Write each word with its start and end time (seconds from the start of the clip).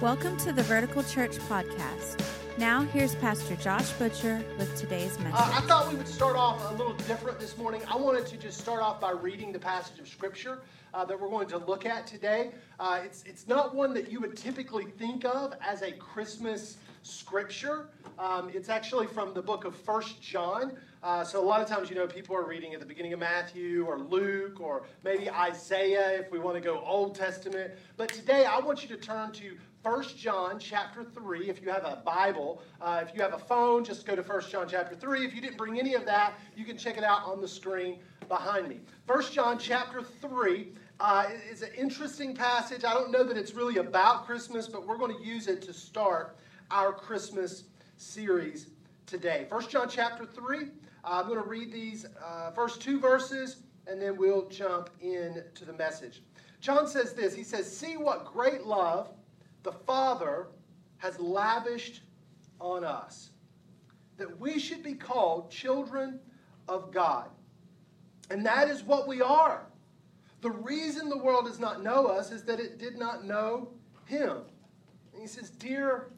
Welcome 0.00 0.36
to 0.38 0.52
the 0.52 0.62
Vertical 0.64 1.04
Church 1.04 1.38
Podcast. 1.38 2.22
Now, 2.58 2.82
here's 2.82 3.14
Pastor 3.14 3.54
Josh 3.56 3.90
Butcher 3.92 4.44
with 4.58 4.74
today's 4.76 5.18
message. 5.20 5.34
Uh, 5.34 5.52
I 5.54 5.60
thought 5.62 5.88
we 5.88 5.94
would 5.94 6.08
start 6.08 6.36
off 6.36 6.70
a 6.70 6.74
little 6.74 6.94
different 6.94 7.38
this 7.38 7.56
morning. 7.56 7.80
I 7.88 7.96
wanted 7.96 8.26
to 8.26 8.36
just 8.36 8.58
start 8.58 8.82
off 8.82 9.00
by 9.00 9.12
reading 9.12 9.52
the 9.52 9.58
passage 9.58 10.00
of 10.00 10.08
Scripture 10.08 10.62
uh, 10.92 11.04
that 11.04 11.18
we're 11.18 11.30
going 11.30 11.46
to 11.48 11.58
look 11.58 11.86
at 11.86 12.06
today. 12.06 12.50
Uh, 12.80 13.00
it's, 13.04 13.22
it's 13.22 13.46
not 13.46 13.74
one 13.74 13.94
that 13.94 14.10
you 14.10 14.20
would 14.20 14.36
typically 14.36 14.84
think 14.84 15.24
of 15.24 15.54
as 15.60 15.82
a 15.82 15.92
Christmas 15.92 16.76
scripture. 17.02 17.88
Um, 18.18 18.50
it's 18.52 18.68
actually 18.68 19.06
from 19.06 19.32
the 19.32 19.42
book 19.42 19.64
of 19.64 19.76
First 19.76 20.20
John. 20.20 20.76
Uh, 21.02 21.22
so 21.22 21.40
a 21.40 21.44
lot 21.44 21.60
of 21.60 21.68
times, 21.68 21.88
you 21.88 21.96
know, 21.96 22.06
people 22.06 22.34
are 22.34 22.46
reading 22.46 22.74
at 22.74 22.80
the 22.80 22.86
beginning 22.86 23.12
of 23.12 23.20
Matthew 23.20 23.84
or 23.84 23.98
Luke 23.98 24.60
or 24.60 24.84
maybe 25.04 25.30
Isaiah 25.30 26.18
if 26.18 26.32
we 26.32 26.38
want 26.38 26.56
to 26.56 26.62
go 26.62 26.80
Old 26.80 27.14
Testament. 27.14 27.72
But 27.96 28.08
today, 28.08 28.44
I 28.44 28.58
want 28.58 28.82
you 28.82 28.88
to 28.88 28.96
turn 28.96 29.30
to 29.32 29.56
1 29.84 30.02
John 30.16 30.58
chapter 30.58 31.04
3. 31.04 31.50
If 31.50 31.60
you 31.60 31.68
have 31.68 31.84
a 31.84 32.00
Bible, 32.06 32.62
uh, 32.80 33.04
if 33.06 33.14
you 33.14 33.20
have 33.20 33.34
a 33.34 33.38
phone, 33.38 33.84
just 33.84 34.06
go 34.06 34.16
to 34.16 34.22
1 34.22 34.42
John 34.48 34.66
chapter 34.66 34.96
3. 34.96 35.26
If 35.26 35.34
you 35.34 35.42
didn't 35.42 35.58
bring 35.58 35.78
any 35.78 35.92
of 35.92 36.06
that, 36.06 36.32
you 36.56 36.64
can 36.64 36.78
check 36.78 36.96
it 36.96 37.04
out 37.04 37.22
on 37.24 37.42
the 37.42 37.46
screen 37.46 37.98
behind 38.26 38.66
me. 38.66 38.80
1 39.06 39.32
John 39.32 39.58
chapter 39.58 40.02
3 40.02 40.72
uh, 41.00 41.26
is 41.52 41.60
an 41.60 41.68
interesting 41.76 42.34
passage. 42.34 42.82
I 42.82 42.94
don't 42.94 43.10
know 43.10 43.24
that 43.24 43.36
it's 43.36 43.52
really 43.52 43.76
about 43.76 44.24
Christmas, 44.24 44.68
but 44.68 44.86
we're 44.86 44.96
going 44.96 45.14
to 45.14 45.22
use 45.22 45.48
it 45.48 45.60
to 45.62 45.74
start 45.74 46.38
our 46.70 46.90
Christmas 46.90 47.64
series 47.98 48.68
today. 49.04 49.44
1 49.50 49.68
John 49.68 49.86
chapter 49.90 50.24
3. 50.24 50.60
Uh, 50.60 50.66
I'm 51.04 51.26
going 51.26 51.42
to 51.42 51.46
read 51.46 51.70
these 51.70 52.06
uh, 52.24 52.52
first 52.52 52.80
two 52.80 52.98
verses, 52.98 53.56
and 53.86 54.00
then 54.00 54.16
we'll 54.16 54.48
jump 54.48 54.88
into 55.02 55.66
the 55.66 55.74
message. 55.74 56.22
John 56.62 56.86
says 56.86 57.12
this 57.12 57.34
He 57.34 57.44
says, 57.44 57.70
See 57.70 57.98
what 57.98 58.24
great 58.24 58.64
love 58.64 59.10
the 59.64 59.72
Father 59.72 60.46
has 60.98 61.18
lavished 61.18 62.02
on 62.60 62.84
us, 62.84 63.30
that 64.16 64.38
we 64.38 64.60
should 64.60 64.82
be 64.82 64.94
called 64.94 65.50
children 65.50 66.20
of 66.68 66.92
God. 66.92 67.28
And 68.30 68.46
that 68.46 68.68
is 68.68 68.84
what 68.84 69.08
we 69.08 69.20
are. 69.20 69.66
The 70.42 70.50
reason 70.50 71.08
the 71.08 71.18
world 71.18 71.46
does 71.46 71.58
not 71.58 71.82
know 71.82 72.06
us 72.06 72.30
is 72.30 72.44
that 72.44 72.60
it 72.60 72.78
did 72.78 72.96
not 72.96 73.24
know 73.24 73.70
Him. 74.04 74.38
And 75.12 75.20
he 75.20 75.26
says, 75.26 75.50
Dear 75.50 76.10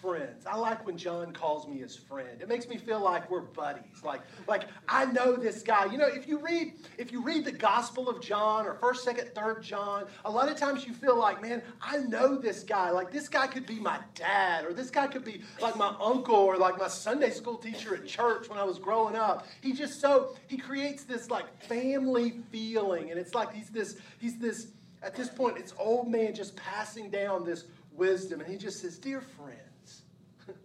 friends. 0.00 0.46
I 0.46 0.56
like 0.56 0.86
when 0.86 0.96
John 0.96 1.32
calls 1.32 1.66
me 1.68 1.78
his 1.78 1.96
friend. 1.96 2.40
It 2.40 2.48
makes 2.48 2.68
me 2.68 2.76
feel 2.76 3.00
like 3.00 3.30
we're 3.30 3.40
buddies. 3.40 4.02
Like, 4.04 4.22
like 4.46 4.64
I 4.88 5.06
know 5.06 5.36
this 5.36 5.62
guy. 5.62 5.86
You 5.86 5.98
know, 5.98 6.06
if 6.06 6.26
you 6.26 6.38
read 6.38 6.74
if 6.98 7.12
you 7.12 7.22
read 7.22 7.44
the 7.44 7.52
Gospel 7.52 8.08
of 8.08 8.20
John 8.20 8.66
or 8.66 8.74
First, 8.74 9.04
Second, 9.04 9.30
Third 9.34 9.62
John, 9.62 10.06
a 10.24 10.30
lot 10.30 10.50
of 10.50 10.56
times 10.56 10.86
you 10.86 10.94
feel 10.94 11.18
like, 11.18 11.42
man, 11.42 11.62
I 11.82 11.98
know 11.98 12.36
this 12.36 12.62
guy. 12.62 12.90
Like 12.90 13.10
this 13.12 13.28
guy 13.28 13.46
could 13.46 13.66
be 13.66 13.78
my 13.78 13.98
dad, 14.14 14.64
or 14.64 14.72
this 14.72 14.90
guy 14.90 15.06
could 15.06 15.24
be 15.24 15.42
like 15.60 15.76
my 15.76 15.94
uncle, 16.00 16.36
or 16.36 16.56
like 16.56 16.78
my 16.78 16.88
Sunday 16.88 17.30
school 17.30 17.56
teacher 17.56 17.94
at 17.94 18.06
church 18.06 18.48
when 18.48 18.58
I 18.58 18.64
was 18.64 18.78
growing 18.78 19.16
up. 19.16 19.46
He 19.60 19.72
just 19.72 20.00
so 20.00 20.36
he 20.46 20.56
creates 20.56 21.04
this 21.04 21.30
like 21.30 21.62
family 21.62 22.40
feeling, 22.50 23.10
and 23.10 23.18
it's 23.18 23.34
like 23.34 23.52
he's 23.52 23.70
this 23.70 23.96
he's 24.18 24.38
this 24.38 24.68
at 25.02 25.14
this 25.14 25.28
point 25.28 25.56
it's 25.56 25.72
old 25.78 26.10
man 26.10 26.34
just 26.34 26.54
passing 26.56 27.08
down 27.08 27.44
this 27.44 27.64
wisdom, 27.92 28.40
and 28.40 28.50
he 28.50 28.56
just 28.56 28.80
says, 28.80 28.98
dear 28.98 29.20
friends, 29.20 30.02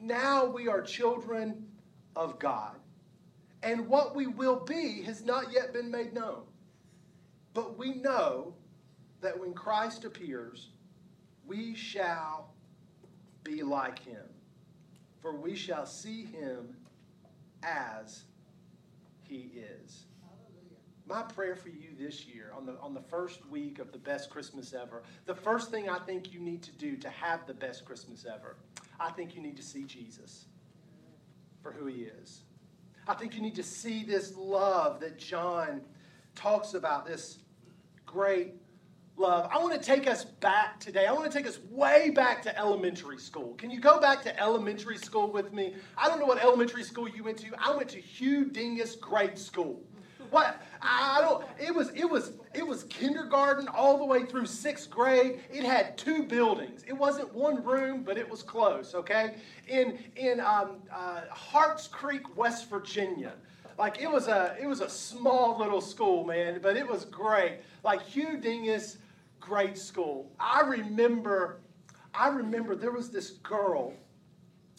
now 0.00 0.46
we 0.46 0.68
are 0.68 0.82
children 0.82 1.66
of 2.16 2.38
God. 2.38 2.76
And 3.62 3.88
what 3.88 4.14
we 4.16 4.26
will 4.26 4.60
be 4.60 5.02
has 5.02 5.24
not 5.24 5.52
yet 5.52 5.72
been 5.72 5.90
made 5.90 6.14
known. 6.14 6.42
But 7.52 7.76
we 7.76 7.94
know 7.94 8.54
that 9.20 9.38
when 9.38 9.52
Christ 9.52 10.04
appears, 10.04 10.70
we 11.46 11.74
shall 11.74 12.54
be 13.44 13.62
like 13.62 13.98
him. 13.98 14.24
For 15.20 15.36
we 15.36 15.54
shall 15.54 15.84
see 15.84 16.24
him 16.24 16.76
as 17.62 18.24
he 19.22 19.50
is. 19.54 20.06
My 21.10 21.22
prayer 21.22 21.56
for 21.56 21.70
you 21.70 21.88
this 21.98 22.24
year, 22.24 22.52
on 22.56 22.64
the, 22.64 22.78
on 22.80 22.94
the 22.94 23.00
first 23.00 23.44
week 23.50 23.80
of 23.80 23.90
the 23.90 23.98
best 23.98 24.30
Christmas 24.30 24.72
ever, 24.72 25.02
the 25.26 25.34
first 25.34 25.72
thing 25.72 25.88
I 25.88 25.98
think 25.98 26.32
you 26.32 26.38
need 26.38 26.62
to 26.62 26.72
do 26.72 26.96
to 26.98 27.10
have 27.10 27.48
the 27.48 27.54
best 27.54 27.84
Christmas 27.84 28.24
ever 28.32 28.56
I 29.00 29.10
think 29.10 29.34
you 29.34 29.40
need 29.40 29.56
to 29.56 29.62
see 29.62 29.84
Jesus 29.84 30.44
for 31.62 31.72
who 31.72 31.86
he 31.86 32.02
is. 32.02 32.42
I 33.08 33.14
think 33.14 33.34
you 33.34 33.40
need 33.40 33.54
to 33.54 33.62
see 33.62 34.04
this 34.04 34.36
love 34.36 35.00
that 35.00 35.18
John 35.18 35.80
talks 36.34 36.74
about, 36.74 37.06
this 37.06 37.38
great 38.04 38.52
love. 39.16 39.48
I 39.50 39.58
want 39.58 39.72
to 39.72 39.80
take 39.80 40.06
us 40.06 40.24
back 40.24 40.78
today. 40.80 41.06
I 41.06 41.12
want 41.12 41.30
to 41.30 41.36
take 41.36 41.46
us 41.46 41.58
way 41.70 42.10
back 42.10 42.42
to 42.42 42.58
elementary 42.58 43.18
school. 43.18 43.54
Can 43.54 43.70
you 43.70 43.80
go 43.80 43.98
back 44.00 44.22
to 44.24 44.38
elementary 44.38 44.98
school 44.98 45.32
with 45.32 45.52
me? 45.52 45.74
I 45.96 46.08
don't 46.08 46.20
know 46.20 46.26
what 46.26 46.42
elementary 46.42 46.84
school 46.84 47.08
you 47.08 47.24
went 47.24 47.38
to. 47.38 47.48
I 47.58 47.74
went 47.74 47.88
to 47.90 48.00
Hugh 48.00 48.44
Dingess 48.44 49.00
Grade 49.00 49.38
School. 49.38 49.82
What 50.30 50.60
I 50.80 51.20
don't 51.20 51.44
it 51.58 51.74
was 51.74 51.90
it 51.90 52.04
was 52.04 52.32
it 52.54 52.66
was 52.66 52.84
kindergarten 52.84 53.68
all 53.68 53.98
the 53.98 54.04
way 54.04 54.24
through 54.24 54.46
sixth 54.46 54.90
grade. 54.90 55.40
It 55.52 55.64
had 55.64 55.98
two 55.98 56.22
buildings. 56.24 56.84
It 56.86 56.92
wasn't 56.92 57.34
one 57.34 57.64
room, 57.64 58.02
but 58.02 58.16
it 58.16 58.28
was 58.28 58.42
close, 58.42 58.94
okay? 58.94 59.36
In 59.68 59.98
in 60.16 60.40
um, 60.40 60.78
uh, 60.92 61.22
Harts 61.30 61.86
Creek, 61.88 62.36
West 62.36 62.70
Virginia. 62.70 63.32
Like 63.78 64.00
it 64.00 64.10
was 64.10 64.28
a 64.28 64.56
it 64.60 64.66
was 64.66 64.80
a 64.80 64.88
small 64.88 65.58
little 65.58 65.80
school, 65.80 66.24
man, 66.24 66.60
but 66.62 66.76
it 66.76 66.86
was 66.86 67.04
great. 67.04 67.58
Like 67.82 68.02
Hugh 68.02 68.38
Dingess 68.38 68.98
Grade 69.40 69.76
School. 69.76 70.30
I 70.38 70.60
remember 70.60 71.60
I 72.14 72.28
remember 72.28 72.76
there 72.76 72.92
was 72.92 73.10
this 73.10 73.30
girl 73.30 73.94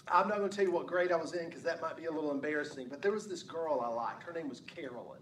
I'm 0.08 0.28
not 0.28 0.40
going 0.40 0.50
to 0.50 0.56
tell 0.56 0.66
you 0.66 0.72
what 0.72 0.88
grade 0.88 1.12
I 1.12 1.16
was 1.16 1.34
in 1.34 1.46
because 1.46 1.64
that 1.64 1.82
might 1.82 1.96
be 1.96 2.06
a 2.06 2.12
little 2.12 2.32
embarrassing, 2.32 2.88
but 2.90 3.02
there 3.02 3.12
was 3.12 3.28
this 3.28 3.44
girl 3.44 3.82
I 3.82 3.88
liked. 3.88 4.24
Her 4.24 4.34
name 4.34 4.50
was 4.50 4.62
Carolyn. 4.62 5.20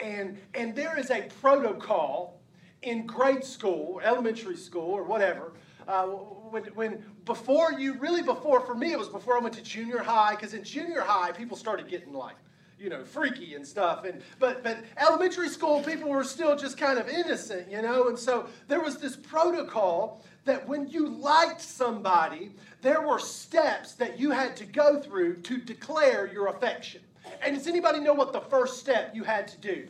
And, 0.00 0.38
and 0.54 0.74
there 0.74 0.98
is 0.98 1.10
a 1.10 1.22
protocol 1.40 2.40
in 2.82 3.06
grade 3.06 3.44
school, 3.44 4.00
elementary 4.04 4.56
school, 4.56 4.90
or 4.90 5.02
whatever. 5.02 5.52
Uh, 5.86 6.04
when, 6.04 6.64
when 6.74 7.02
before 7.24 7.72
you 7.72 7.94
really 7.94 8.22
before 8.22 8.60
for 8.60 8.74
me 8.74 8.92
it 8.92 8.98
was 8.98 9.08
before 9.08 9.38
I 9.38 9.40
went 9.40 9.54
to 9.54 9.62
junior 9.62 9.98
high 9.98 10.34
because 10.34 10.52
in 10.52 10.62
junior 10.62 11.00
high 11.00 11.32
people 11.32 11.56
started 11.56 11.88
getting 11.88 12.12
like 12.12 12.36
you 12.78 12.90
know 12.90 13.04
freaky 13.04 13.54
and 13.54 13.66
stuff 13.66 14.04
and 14.04 14.20
but 14.38 14.62
but 14.62 14.84
elementary 14.98 15.48
school 15.48 15.82
people 15.82 16.10
were 16.10 16.24
still 16.24 16.56
just 16.56 16.76
kind 16.76 16.98
of 16.98 17.08
innocent 17.08 17.70
you 17.70 17.80
know 17.80 18.08
and 18.08 18.18
so 18.18 18.46
there 18.68 18.80
was 18.80 18.98
this 18.98 19.16
protocol 19.16 20.22
that 20.44 20.68
when 20.68 20.86
you 20.88 21.08
liked 21.08 21.60
somebody 21.60 22.50
there 22.82 23.00
were 23.00 23.18
steps 23.18 23.94
that 23.94 24.18
you 24.18 24.30
had 24.30 24.54
to 24.56 24.64
go 24.64 25.00
through 25.00 25.36
to 25.36 25.58
declare 25.58 26.30
your 26.30 26.48
affection 26.48 27.00
and 27.42 27.56
does 27.56 27.66
anybody 27.66 28.00
know 28.00 28.14
what 28.14 28.32
the 28.32 28.40
first 28.40 28.78
step 28.78 29.14
you 29.14 29.24
had 29.24 29.48
to 29.48 29.58
do? 29.58 29.88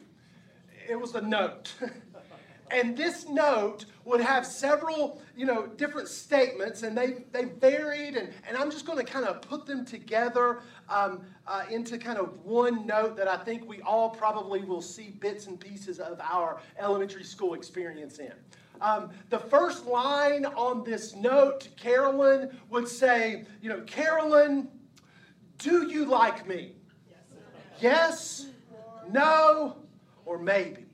It 0.89 0.99
was 0.99 1.15
a 1.15 1.21
note. 1.21 1.73
and 2.71 2.97
this 2.97 3.29
note 3.29 3.87
would 4.05 4.21
have 4.21 4.47
several, 4.47 5.21
you 5.37 5.47
know, 5.47 5.67
different 5.67 6.09
statements, 6.09 6.83
and 6.83 6.97
they, 6.97 7.25
they 7.33 7.45
varied, 7.45 8.17
and, 8.17 8.33
and 8.47 8.57
I'm 8.57 8.71
just 8.71 8.87
going 8.87 8.99
to 8.99 9.05
kind 9.05 9.27
of 9.27 9.43
put 9.43 9.67
them 9.67 9.85
together 9.85 10.61
um, 10.89 11.23
uh, 11.47 11.65
into 11.71 11.99
kind 11.99 12.19
of 12.19 12.45
one 12.45 12.87
note 12.87 13.17
that 13.17 13.29
I 13.29 13.37
think 13.37 13.69
we 13.69 13.83
all 13.83 14.11
probably 14.11 14.65
will 14.65 14.83
see 14.83 15.11
bits 15.11 15.47
and 15.47 15.59
pieces 15.61 15.99
of 15.99 16.21
our 16.21 16.61
elementary 16.79 17.25
school 17.25 17.55
experience 17.55 18.19
in. 18.19 18.33
Um, 18.81 19.11
the 19.29 19.39
first 19.39 19.87
line 19.87 20.47
on 20.47 20.85
this 20.85 21.15
note, 21.15 21.69
Carolyn 21.77 22.57
would 22.71 22.89
say, 22.89 23.45
you 23.61 23.69
know, 23.69 23.81
Carolyn, 23.83 24.69
do 25.59 25.89
you 25.91 26.05
like 26.05 26.47
me? 26.47 26.77
Yes, 27.81 28.47
no, 29.11 29.77
or 30.25 30.39
maybe. 30.39 30.85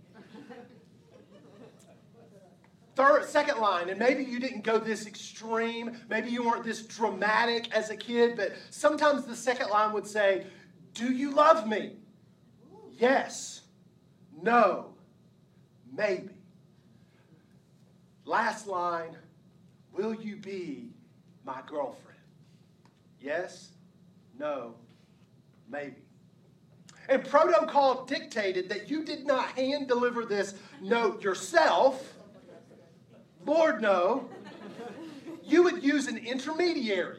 Third, 2.95 3.25
second 3.25 3.59
line, 3.59 3.89
and 3.89 3.99
maybe 3.99 4.23
you 4.23 4.39
didn't 4.39 4.63
go 4.63 4.79
this 4.79 5.07
extreme, 5.07 5.99
maybe 6.09 6.31
you 6.31 6.45
weren't 6.47 6.65
this 6.65 6.83
dramatic 6.83 7.75
as 7.75 7.91
a 7.91 7.97
kid, 7.97 8.37
but 8.37 8.53
sometimes 8.71 9.25
the 9.25 9.35
second 9.35 9.71
line 9.71 9.93
would 9.93 10.07
say, 10.07 10.47
Do 10.93 11.13
you 11.13 11.33
love 11.33 11.67
me? 11.67 11.97
Yes, 12.93 13.63
no, 14.41 14.95
maybe. 15.93 16.35
Last 18.25 18.69
line, 18.69 19.17
Will 19.97 20.15
you 20.15 20.37
be 20.37 20.91
my 21.45 21.61
girlfriend? 21.67 22.19
Yes, 23.21 23.71
no, 24.39 24.75
maybe. 25.71 26.04
And 27.09 27.25
protocol 27.25 28.05
dictated 28.07 28.69
that 28.71 28.89
you 28.91 29.05
did 29.05 29.27
not 29.27 29.49
hand 29.51 29.89
deliver 29.89 30.25
this 30.25 30.55
note 30.81 31.23
yourself. 31.23 32.15
Lord, 33.45 33.83
no. 33.83 34.29
You 35.43 35.63
would 35.65 35.83
use 35.83 36.07
an 36.07 36.17
intermediary. 36.17 37.19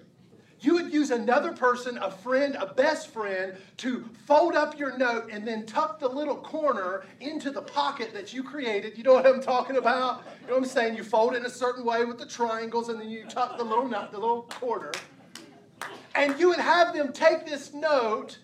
you 0.62 0.74
would 0.74 0.92
use 0.92 1.12
another 1.12 1.54
person, 1.54 2.00
a 2.00 2.10
friend, 2.10 2.56
a 2.60 2.74
best 2.74 3.10
friend, 3.14 3.56
to 3.78 4.06
fold 4.26 4.56
up 4.56 4.80
your 4.80 4.98
note 4.98 5.30
and 5.32 5.48
then 5.48 5.66
tuck 5.66 6.00
the 6.00 6.08
little 6.08 6.38
corner 6.38 7.06
into 7.20 7.52
the 7.52 7.62
pocket 7.62 8.14
that 8.14 8.34
you 8.34 8.42
created. 8.42 8.98
You 8.98 9.04
know 9.04 9.14
what 9.14 9.28
I'm 9.28 9.42
talking 9.42 9.78
about? 9.78 10.24
You 10.42 10.48
know 10.48 10.54
what 10.54 10.64
I'm 10.64 10.70
saying? 10.70 10.96
You 10.96 11.04
fold 11.04 11.34
it 11.36 11.38
in 11.38 11.46
a 11.46 11.50
certain 11.50 11.86
way 11.86 12.04
with 12.06 12.18
the 12.18 12.26
triangles 12.26 12.90
and 12.90 13.00
then 13.00 13.10
you 13.10 13.26
tuck 13.26 13.58
the 13.58 13.64
little 13.64 13.88
the 13.88 14.18
little 14.18 14.44
corner. 14.44 14.92
And 16.16 16.40
you 16.40 16.50
would 16.50 16.60
have 16.60 16.96
them 16.96 17.14
take 17.14 17.46
this 17.46 17.74
note 17.74 18.40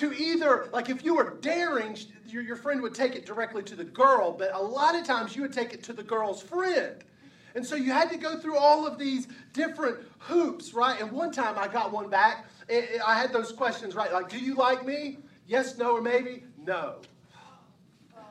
to 0.00 0.14
either, 0.14 0.70
like 0.72 0.88
if 0.88 1.04
you 1.04 1.14
were 1.14 1.36
daring, 1.42 1.94
your, 2.26 2.42
your 2.42 2.56
friend 2.56 2.80
would 2.80 2.94
take 2.94 3.14
it 3.14 3.26
directly 3.26 3.62
to 3.62 3.76
the 3.76 3.84
girl, 3.84 4.32
but 4.32 4.50
a 4.54 4.58
lot 4.58 4.94
of 4.94 5.04
times 5.04 5.36
you 5.36 5.42
would 5.42 5.52
take 5.52 5.74
it 5.74 5.82
to 5.82 5.92
the 5.92 6.02
girl's 6.02 6.42
friend. 6.42 7.04
And 7.54 7.66
so 7.66 7.76
you 7.76 7.92
had 7.92 8.10
to 8.10 8.16
go 8.16 8.38
through 8.38 8.56
all 8.56 8.86
of 8.86 8.98
these 8.98 9.28
different 9.52 9.98
hoops, 10.18 10.72
right? 10.72 10.98
And 10.98 11.12
one 11.12 11.30
time 11.30 11.58
I 11.58 11.68
got 11.68 11.92
one 11.92 12.08
back. 12.08 12.46
I 12.70 13.14
had 13.14 13.30
those 13.30 13.52
questions, 13.52 13.94
right? 13.94 14.10
Like, 14.10 14.30
do 14.30 14.38
you 14.38 14.54
like 14.54 14.86
me? 14.86 15.18
Yes, 15.46 15.76
no, 15.76 15.92
or 15.92 16.00
maybe? 16.00 16.44
No. 16.56 17.00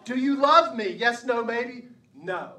Do 0.05 0.17
you 0.17 0.37
love 0.37 0.75
me? 0.75 0.87
Yes, 0.87 1.23
no, 1.23 1.43
maybe? 1.43 1.89
No. 2.15 2.53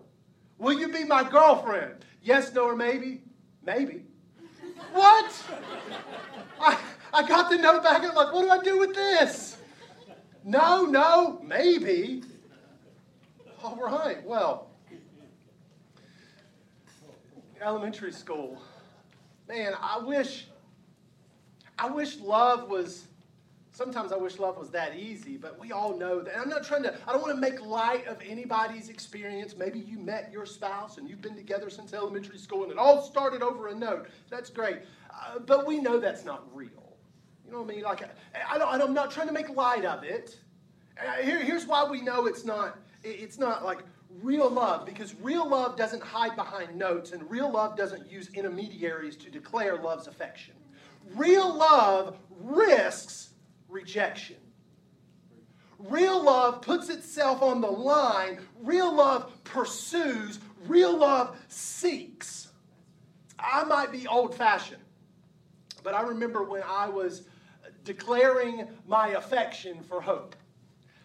Will 0.59 0.79
you 0.79 0.87
be 0.87 1.05
my 1.05 1.29
girlfriend? 1.29 2.05
Yes, 2.23 2.55
no, 2.55 2.62
or 2.67 2.77
maybe? 2.77 3.23
Maybe. 3.65 4.05
What? 4.93 5.33
I, 6.61 6.79
I 7.12 7.27
got 7.27 7.51
the 7.51 7.59
note 7.59 7.83
back 7.83 8.03
and 8.03 8.11
I'm 8.11 8.15
like, 8.15 8.33
what 8.33 8.43
do 8.43 8.51
I 8.51 8.62
do 8.62 8.79
with 8.79 8.95
this? 8.95 9.57
No, 10.45 10.85
no, 10.85 11.41
maybe. 11.45 12.23
All 13.62 13.77
right, 13.77 14.25
well, 14.25 14.71
elementary 17.61 18.12
school. 18.12 18.61
Man, 19.49 19.75
I 19.81 19.99
wish, 19.99 20.47
I 21.79 21.91
wish 21.91 22.19
love 22.21 22.71
was, 22.71 23.07
sometimes 23.73 24.12
I 24.12 24.17
wish 24.17 24.39
love 24.39 24.57
was 24.57 24.71
that 24.71 24.97
easy, 24.97 25.37
but 25.37 25.59
we 25.59 25.73
all 25.73 25.99
know 25.99 26.23
that. 26.23 26.35
And 26.35 26.43
I'm 26.43 26.49
not 26.49 26.65
trying 26.65 26.85
to, 26.85 26.97
I 27.07 27.12
don't 27.12 27.21
want 27.21 27.35
to 27.35 27.41
make 27.41 27.61
light 27.61 28.07
of 28.07 28.19
anybody's 28.27 28.89
experience. 28.89 29.57
Maybe 29.57 29.81
you 29.81 29.99
met 29.99 30.31
your 30.33 30.47
spouse 30.47 30.97
and 30.97 31.09
you've 31.09 31.21
been 31.21 31.37
together 31.37 31.69
since 31.69 31.93
elementary 31.93 32.39
school 32.39 32.62
and 32.62 32.73
it 32.73 32.79
all 32.79 33.03
started 33.03 33.43
over 33.43 33.69
a 33.69 33.75
note. 33.75 34.09
That's 34.31 34.49
great. 34.49 34.79
Uh, 35.11 35.41
but 35.41 35.67
we 35.67 35.81
know 35.81 35.99
that's 35.99 36.25
not 36.25 36.45
real. 36.55 36.89
You 37.50 37.56
know 37.56 37.62
what 37.62 37.73
I 37.73 37.75
mean? 37.75 37.82
Like, 37.82 38.02
I, 38.49 38.58
I 38.58 38.81
I'm 38.81 38.94
not 38.94 39.11
trying 39.11 39.26
to 39.26 39.32
make 39.32 39.49
light 39.56 39.85
of 39.85 40.05
it. 40.05 40.38
Uh, 40.97 41.20
here, 41.20 41.41
here's 41.41 41.67
why 41.67 41.85
we 41.85 42.00
know 42.00 42.26
it's 42.26 42.44
not, 42.44 42.79
it's 43.02 43.38
not 43.38 43.64
like 43.64 43.81
real 44.23 44.49
love 44.49 44.87
because 44.87 45.17
real 45.17 45.49
love 45.49 45.76
doesn't 45.76 46.00
hide 46.00 46.37
behind 46.37 46.76
notes 46.76 47.11
and 47.11 47.29
real 47.29 47.50
love 47.50 47.76
doesn't 47.76 48.08
use 48.08 48.29
intermediaries 48.35 49.17
to 49.17 49.31
declare 49.31 49.79
love's 49.79 50.06
affection. 50.06 50.55
Real 51.17 51.52
love 51.52 52.19
risks 52.38 53.31
rejection. 53.69 54.37
Real 55.81 56.23
love 56.23 56.62
puts 56.62 56.88
itself 56.88 57.43
on 57.43 57.61
the 57.61 57.70
line. 57.70 58.38
Real 58.62 58.94
love 58.94 59.32
pursues. 59.43 60.38
Real 60.69 60.97
love 60.97 61.37
seeks. 61.49 62.50
I 63.41 63.64
might 63.64 63.91
be 63.91 64.06
old 64.06 64.37
fashioned, 64.37 64.82
but 65.82 65.94
I 65.94 66.02
remember 66.02 66.44
when 66.44 66.62
I 66.62 66.88
was 66.88 67.23
declaring 67.94 68.69
my 68.87 69.08
affection 69.08 69.82
for 69.82 70.00
hope. 70.00 70.37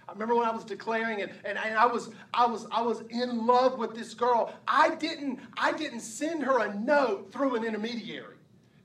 I 0.07 0.11
remember 0.11 0.35
when 0.35 0.45
I 0.45 0.51
was 0.51 0.63
declaring 0.63 1.17
it, 1.19 1.31
and, 1.43 1.57
and 1.57 1.75
I 1.75 1.87
was 1.87 2.11
I 2.31 2.45
was 2.45 2.67
I 2.71 2.83
was 2.83 3.01
in 3.09 3.47
love 3.47 3.79
with 3.79 3.95
this 3.95 4.13
girl. 4.13 4.53
I 4.67 4.93
didn't 4.93 5.39
I 5.57 5.71
didn't 5.71 6.01
send 6.01 6.43
her 6.43 6.59
a 6.59 6.75
note 6.75 7.31
through 7.33 7.55
an 7.55 7.63
intermediary. 7.63 8.35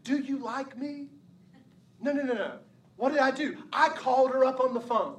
Do 0.02 0.19
you 0.19 0.38
like 0.38 0.79
me? 0.79 1.08
No, 2.00 2.12
no, 2.12 2.23
no, 2.23 2.32
no. 2.32 2.52
What 2.97 3.11
did 3.11 3.19
I 3.19 3.32
do? 3.32 3.58
I 3.70 3.91
called 3.91 4.31
her 4.31 4.47
up 4.47 4.61
on 4.61 4.73
the 4.73 4.81
phone. 4.81 5.17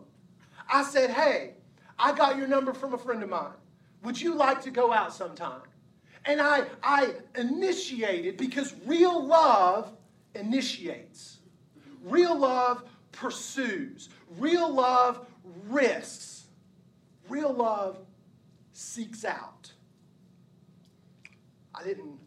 I 0.67 0.83
said, 0.83 1.11
hey, 1.11 1.53
I 1.99 2.13
got 2.13 2.35
your 2.35 2.47
number 2.47 2.73
from 2.73 2.95
a 2.95 2.97
friend 2.97 3.21
of 3.21 3.29
mine. 3.29 3.53
Would 4.01 4.19
you 4.19 4.33
like 4.33 4.59
to 4.63 4.71
go 4.71 4.91
out 4.91 5.13
sometime? 5.13 5.61
And 6.25 6.41
I 6.41 6.63
I 6.81 7.13
initiated 7.35 8.37
because 8.37 8.73
real 8.87 9.23
love 9.23 9.93
initiates. 10.33 11.40
Real 12.03 12.37
love 12.37 12.83
pursues. 13.11 14.09
Real 14.37 14.73
love 14.73 15.25
risks. 15.67 16.45
Real 17.29 17.53
love 17.53 17.99
seeks 18.73 19.25
out. 19.25 19.71
I 21.73 21.83
didn't 21.83 22.19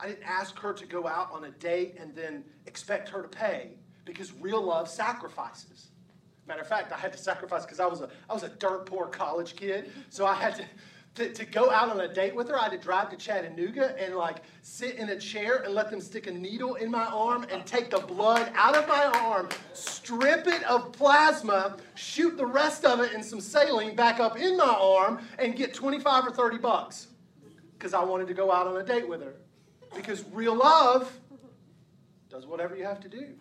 I 0.00 0.06
didn't 0.06 0.22
ask 0.24 0.56
her 0.60 0.72
to 0.72 0.86
go 0.86 1.08
out 1.08 1.32
on 1.32 1.44
a 1.44 1.50
date 1.50 1.96
and 1.98 2.14
then 2.14 2.44
expect 2.66 3.08
her 3.08 3.22
to 3.22 3.28
pay 3.28 3.72
because 4.04 4.32
real 4.34 4.62
love 4.62 4.88
sacrifices. 4.88 5.90
Matter 6.46 6.60
of 6.60 6.68
fact, 6.68 6.92
I 6.92 6.96
had 6.96 7.12
to 7.12 7.18
sacrifice 7.18 7.64
because 7.64 7.80
I 7.80 7.86
was 7.86 8.00
a 8.00 8.08
I 8.28 8.34
was 8.34 8.42
a 8.42 8.48
dirt 8.48 8.86
poor 8.86 9.06
college 9.06 9.56
kid, 9.56 9.90
so 10.08 10.24
I 10.24 10.34
had 10.34 10.54
to 10.56 10.64
to, 11.18 11.32
to 11.32 11.44
go 11.44 11.70
out 11.70 11.90
on 11.90 12.00
a 12.00 12.06
date 12.06 12.34
with 12.34 12.48
her, 12.48 12.58
I 12.58 12.64
had 12.64 12.72
to 12.72 12.78
drive 12.78 13.10
to 13.10 13.16
Chattanooga 13.16 14.00
and 14.00 14.14
like 14.14 14.42
sit 14.62 14.94
in 14.94 15.08
a 15.10 15.18
chair 15.18 15.62
and 15.64 15.74
let 15.74 15.90
them 15.90 16.00
stick 16.00 16.28
a 16.28 16.30
needle 16.30 16.76
in 16.76 16.90
my 16.90 17.06
arm 17.06 17.44
and 17.50 17.66
take 17.66 17.90
the 17.90 17.98
blood 17.98 18.50
out 18.54 18.76
of 18.76 18.86
my 18.86 19.04
arm, 19.04 19.48
strip 19.72 20.46
it 20.46 20.62
of 20.64 20.92
plasma, 20.92 21.76
shoot 21.96 22.36
the 22.36 22.46
rest 22.46 22.84
of 22.84 23.00
it 23.00 23.12
in 23.12 23.22
some 23.22 23.40
saline 23.40 23.96
back 23.96 24.20
up 24.20 24.38
in 24.38 24.56
my 24.56 24.76
arm, 24.80 25.18
and 25.38 25.56
get 25.56 25.74
25 25.74 26.28
or 26.28 26.30
30 26.30 26.58
bucks 26.58 27.08
because 27.76 27.94
I 27.94 28.02
wanted 28.02 28.28
to 28.28 28.34
go 28.34 28.52
out 28.52 28.66
on 28.66 28.76
a 28.76 28.84
date 28.84 29.08
with 29.08 29.22
her. 29.22 29.34
Because 29.94 30.24
real 30.32 30.54
love 30.54 31.12
does 32.30 32.46
whatever 32.46 32.76
you 32.76 32.84
have 32.84 33.00
to 33.00 33.08
do 33.08 33.34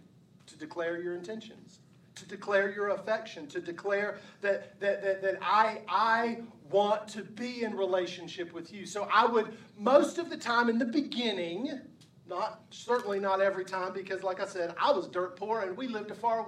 to 0.47 0.57
declare 0.57 1.00
your 1.00 1.13
intentions 1.13 1.80
to 2.18 2.25
declare 2.25 2.72
your 2.72 2.90
affection, 2.90 3.48
to 3.48 3.60
declare 3.60 4.18
that, 4.42 4.80
that, 4.80 5.02
that, 5.04 5.22
that 5.22 5.38
I, 5.42 5.81
I 5.88 6.40
want 6.69 7.08
to 7.10 7.24
be 7.24 7.64
in 7.64 7.75
relationship 7.75 8.54
with 8.54 8.74
you. 8.74 8.86
So 8.86 9.08
I 9.14 9.25
would, 9.25 9.58
most 9.78 10.18
of 10.18 10.30
the 10.30 10.38
time 10.38 10.69
in 10.69 10.78
the 10.78 10.86
beginning, 10.86 11.80
not 12.28 12.62
certainly 12.72 13.19
not 13.19 13.42
every 13.42 13.66
time, 13.66 13.94
because 13.94 14.24
like 14.24 14.42
I 14.42 14.46
said, 14.46 14.74
I 14.81 14.92
was 14.92 15.08
dirt 15.08 15.38
poor 15.38 15.62
and 15.62 15.78
we 15.78 15.88
lived 15.88 16.12
a 16.12 16.16
far 16.16 16.48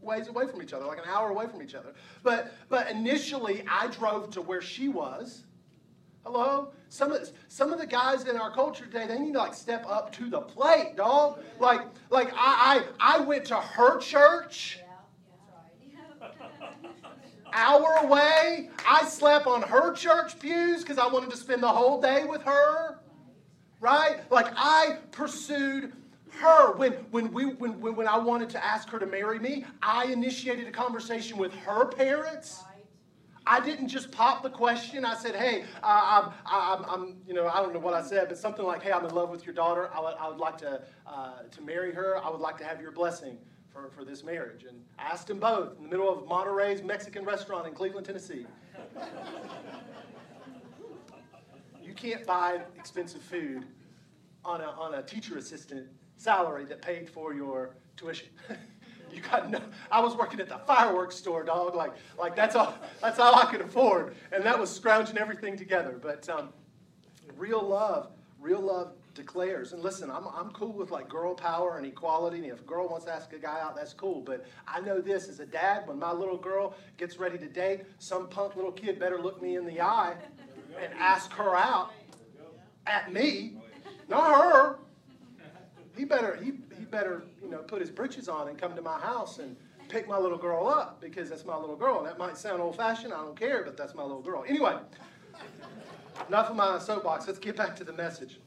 ways 0.00 0.28
away 0.28 0.46
from 0.46 0.62
each 0.62 0.72
other, 0.72 0.86
like 0.86 0.98
an 0.98 1.04
hour 1.06 1.28
away 1.28 1.46
from 1.46 1.62
each 1.62 1.74
other. 1.74 1.92
But 2.22 2.54
but 2.68 2.90
initially 2.90 3.64
I 3.68 3.88
drove 3.88 4.30
to 4.30 4.40
where 4.40 4.62
she 4.62 4.88
was. 4.88 5.44
Hello? 6.24 6.72
Some 6.90 7.12
of, 7.12 7.30
some 7.48 7.72
of 7.72 7.78
the 7.78 7.86
guys 7.86 8.26
in 8.26 8.36
our 8.36 8.52
culture 8.52 8.84
today, 8.84 9.06
they 9.06 9.18
need 9.18 9.32
to 9.32 9.38
like 9.38 9.54
step 9.54 9.86
up 9.88 10.12
to 10.12 10.28
the 10.28 10.40
plate, 10.40 10.96
dog. 10.96 11.42
Like, 11.58 11.80
like 12.10 12.30
I, 12.34 12.84
I, 13.00 13.18
I 13.18 13.20
went 13.20 13.46
to 13.46 13.56
her 13.56 13.98
church 13.98 14.80
hour 17.52 17.96
away. 18.02 18.70
I 18.88 19.04
slept 19.06 19.46
on 19.46 19.62
her 19.62 19.92
church 19.92 20.38
pews 20.38 20.82
because 20.82 20.98
I 20.98 21.06
wanted 21.06 21.30
to 21.30 21.36
spend 21.36 21.62
the 21.62 21.68
whole 21.68 22.00
day 22.00 22.24
with 22.24 22.42
her. 22.42 22.98
Right? 23.80 24.20
Like 24.30 24.48
I 24.56 24.98
pursued 25.10 25.92
her 26.40 26.72
when 26.76 26.92
when 27.10 27.32
we 27.32 27.46
when, 27.46 27.80
when 27.80 28.08
I 28.08 28.18
wanted 28.18 28.50
to 28.50 28.64
ask 28.64 28.88
her 28.90 28.98
to 28.98 29.06
marry 29.06 29.38
me, 29.38 29.64
I 29.82 30.06
initiated 30.06 30.66
a 30.66 30.70
conversation 30.70 31.36
with 31.38 31.54
her 31.54 31.86
parents. 31.86 32.62
I 33.46 33.58
didn't 33.58 33.88
just 33.88 34.12
pop 34.12 34.42
the 34.42 34.50
question. 34.50 35.04
I 35.04 35.14
said, 35.14 35.34
"Hey, 35.34 35.64
uh, 35.82 36.22
I'm, 36.22 36.32
I'm, 36.46 36.84
I'm, 36.84 37.16
you 37.26 37.34
know, 37.34 37.48
I 37.48 37.62
don't 37.62 37.72
know 37.72 37.80
what 37.80 37.94
I 37.94 38.02
said, 38.02 38.28
but 38.28 38.38
something 38.38 38.64
like, 38.64 38.82
"Hey, 38.82 38.92
I'm 38.92 39.04
in 39.04 39.14
love 39.14 39.30
with 39.30 39.44
your 39.44 39.54
daughter. 39.54 39.90
I 39.94 40.00
would, 40.00 40.14
I 40.20 40.28
would 40.28 40.38
like 40.38 40.58
to, 40.58 40.82
uh, 41.06 41.42
to 41.50 41.62
marry 41.62 41.92
her. 41.92 42.18
I 42.22 42.30
would 42.30 42.40
like 42.40 42.58
to 42.58 42.64
have 42.64 42.80
your 42.80 42.92
blessing." 42.92 43.38
For, 43.72 43.90
for 43.90 44.04
this 44.04 44.22
marriage. 44.24 44.64
And 44.64 44.82
I 44.98 45.04
asked 45.04 45.26
them 45.26 45.38
both 45.38 45.76
in 45.76 45.84
the 45.84 45.88
middle 45.88 46.12
of 46.12 46.26
Monterey's 46.26 46.82
Mexican 46.82 47.24
restaurant 47.24 47.66
in 47.66 47.74
Cleveland, 47.74 48.06
Tennessee. 48.06 48.46
you 51.82 51.92
can't 51.92 52.26
buy 52.26 52.60
expensive 52.76 53.22
food 53.22 53.66
on 54.44 54.60
a, 54.60 54.70
on 54.70 54.94
a 54.94 55.02
teacher 55.02 55.38
assistant 55.38 55.86
salary 56.16 56.64
that 56.66 56.82
paid 56.82 57.08
for 57.08 57.34
your 57.34 57.76
tuition. 57.96 58.28
you 59.12 59.20
got 59.20 59.50
no 59.50 59.60
I 59.90 60.00
was 60.00 60.14
working 60.14 60.40
at 60.40 60.48
the 60.48 60.58
fireworks 60.58 61.16
store, 61.16 61.42
dog. 61.42 61.74
Like, 61.74 61.92
like 62.18 62.36
that's 62.36 62.54
all 62.54 62.74
that's 63.00 63.18
all 63.18 63.34
I 63.34 63.46
could 63.50 63.60
afford. 63.60 64.14
And 64.32 64.44
that 64.44 64.58
was 64.58 64.70
scrounging 64.70 65.18
everything 65.18 65.56
together. 65.56 65.98
But 66.00 66.28
um, 66.28 66.50
real 67.36 67.62
love, 67.62 68.10
real 68.40 68.60
love 68.60 68.92
declares. 69.14 69.72
And 69.72 69.82
listen, 69.82 70.10
I'm, 70.10 70.26
I'm 70.28 70.50
cool 70.50 70.72
with 70.72 70.90
like 70.90 71.08
girl 71.08 71.34
power 71.34 71.76
and 71.78 71.86
equality. 71.86 72.38
And 72.38 72.46
if 72.46 72.60
a 72.60 72.64
girl 72.64 72.88
wants 72.88 73.06
to 73.06 73.12
ask 73.12 73.32
a 73.32 73.38
guy 73.38 73.60
out, 73.60 73.76
that's 73.76 73.92
cool. 73.92 74.20
But 74.20 74.44
I 74.66 74.80
know 74.80 75.00
this 75.00 75.28
as 75.28 75.40
a 75.40 75.46
dad, 75.46 75.86
when 75.86 75.98
my 75.98 76.12
little 76.12 76.36
girl 76.36 76.74
gets 76.96 77.18
ready 77.18 77.38
to 77.38 77.48
date, 77.48 77.82
some 77.98 78.28
punk 78.28 78.56
little 78.56 78.72
kid 78.72 78.98
better 78.98 79.20
look 79.20 79.42
me 79.42 79.56
in 79.56 79.66
the 79.66 79.80
eye 79.80 80.14
and 80.80 80.92
ask 80.98 81.32
her 81.32 81.56
out 81.56 81.92
at 82.86 83.12
me, 83.12 83.54
not 84.08 84.40
her. 84.40 84.78
He 85.96 86.04
better, 86.04 86.36
he, 86.36 86.52
he 86.78 86.84
better, 86.84 87.24
you 87.42 87.50
know, 87.50 87.58
put 87.58 87.80
his 87.80 87.90
britches 87.90 88.28
on 88.28 88.48
and 88.48 88.58
come 88.58 88.74
to 88.74 88.82
my 88.82 88.98
house 88.98 89.38
and 89.38 89.56
pick 89.88 90.08
my 90.08 90.16
little 90.16 90.38
girl 90.38 90.68
up 90.68 91.00
because 91.00 91.28
that's 91.28 91.44
my 91.44 91.56
little 91.56 91.76
girl. 91.76 92.02
That 92.04 92.16
might 92.16 92.38
sound 92.38 92.62
old 92.62 92.76
fashioned, 92.76 93.12
I 93.12 93.18
don't 93.18 93.38
care, 93.38 93.62
but 93.64 93.76
that's 93.76 93.94
my 93.94 94.02
little 94.02 94.22
girl. 94.22 94.44
Anyway, 94.48 94.76
enough 96.28 96.50
of 96.50 96.56
my 96.56 96.78
soapbox. 96.78 97.26
Let's 97.26 97.38
get 97.38 97.56
back 97.56 97.74
to 97.76 97.84
the 97.84 97.92
message. 97.92 98.38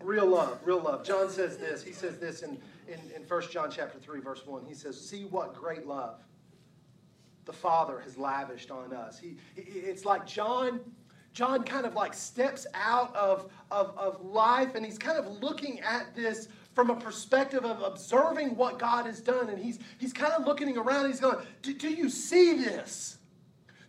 Real 0.00 0.26
love, 0.26 0.60
real 0.64 0.80
love. 0.80 1.04
John 1.04 1.28
says 1.28 1.56
this. 1.56 1.82
He 1.82 1.92
says 1.92 2.18
this 2.18 2.42
in, 2.42 2.58
in, 2.86 3.00
in 3.14 3.22
1 3.22 3.42
John 3.50 3.70
chapter 3.70 3.98
3, 3.98 4.20
verse 4.20 4.46
1. 4.46 4.64
He 4.66 4.74
says, 4.74 4.98
See 5.00 5.24
what 5.24 5.54
great 5.54 5.86
love 5.86 6.20
the 7.44 7.52
Father 7.52 7.98
has 8.00 8.16
lavished 8.16 8.70
on 8.70 8.92
us. 8.92 9.18
He, 9.18 9.36
it's 9.56 10.04
like 10.04 10.26
John, 10.26 10.80
John 11.32 11.64
kind 11.64 11.86
of 11.86 11.94
like 11.94 12.14
steps 12.14 12.66
out 12.74 13.14
of, 13.16 13.50
of, 13.70 13.96
of 13.96 14.24
life 14.24 14.74
and 14.74 14.84
he's 14.84 14.98
kind 14.98 15.18
of 15.18 15.42
looking 15.42 15.80
at 15.80 16.14
this 16.14 16.48
from 16.74 16.90
a 16.90 16.96
perspective 16.96 17.64
of 17.64 17.82
observing 17.82 18.54
what 18.54 18.78
God 18.78 19.06
has 19.06 19.20
done. 19.20 19.48
And 19.48 19.58
he's, 19.58 19.80
he's 19.98 20.12
kind 20.12 20.32
of 20.34 20.46
looking 20.46 20.76
around 20.76 21.06
he's 21.06 21.18
going, 21.18 21.44
do, 21.62 21.74
do 21.74 21.88
you 21.88 22.08
see 22.08 22.54
this? 22.54 23.18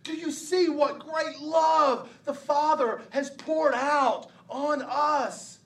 Do 0.02 0.14
you 0.16 0.32
see 0.32 0.68
what 0.68 0.98
great 0.98 1.38
love 1.40 2.08
the 2.24 2.34
Father 2.34 3.02
has 3.10 3.30
poured 3.30 3.74
out 3.74 4.30
on 4.48 4.82
us? 4.82 5.59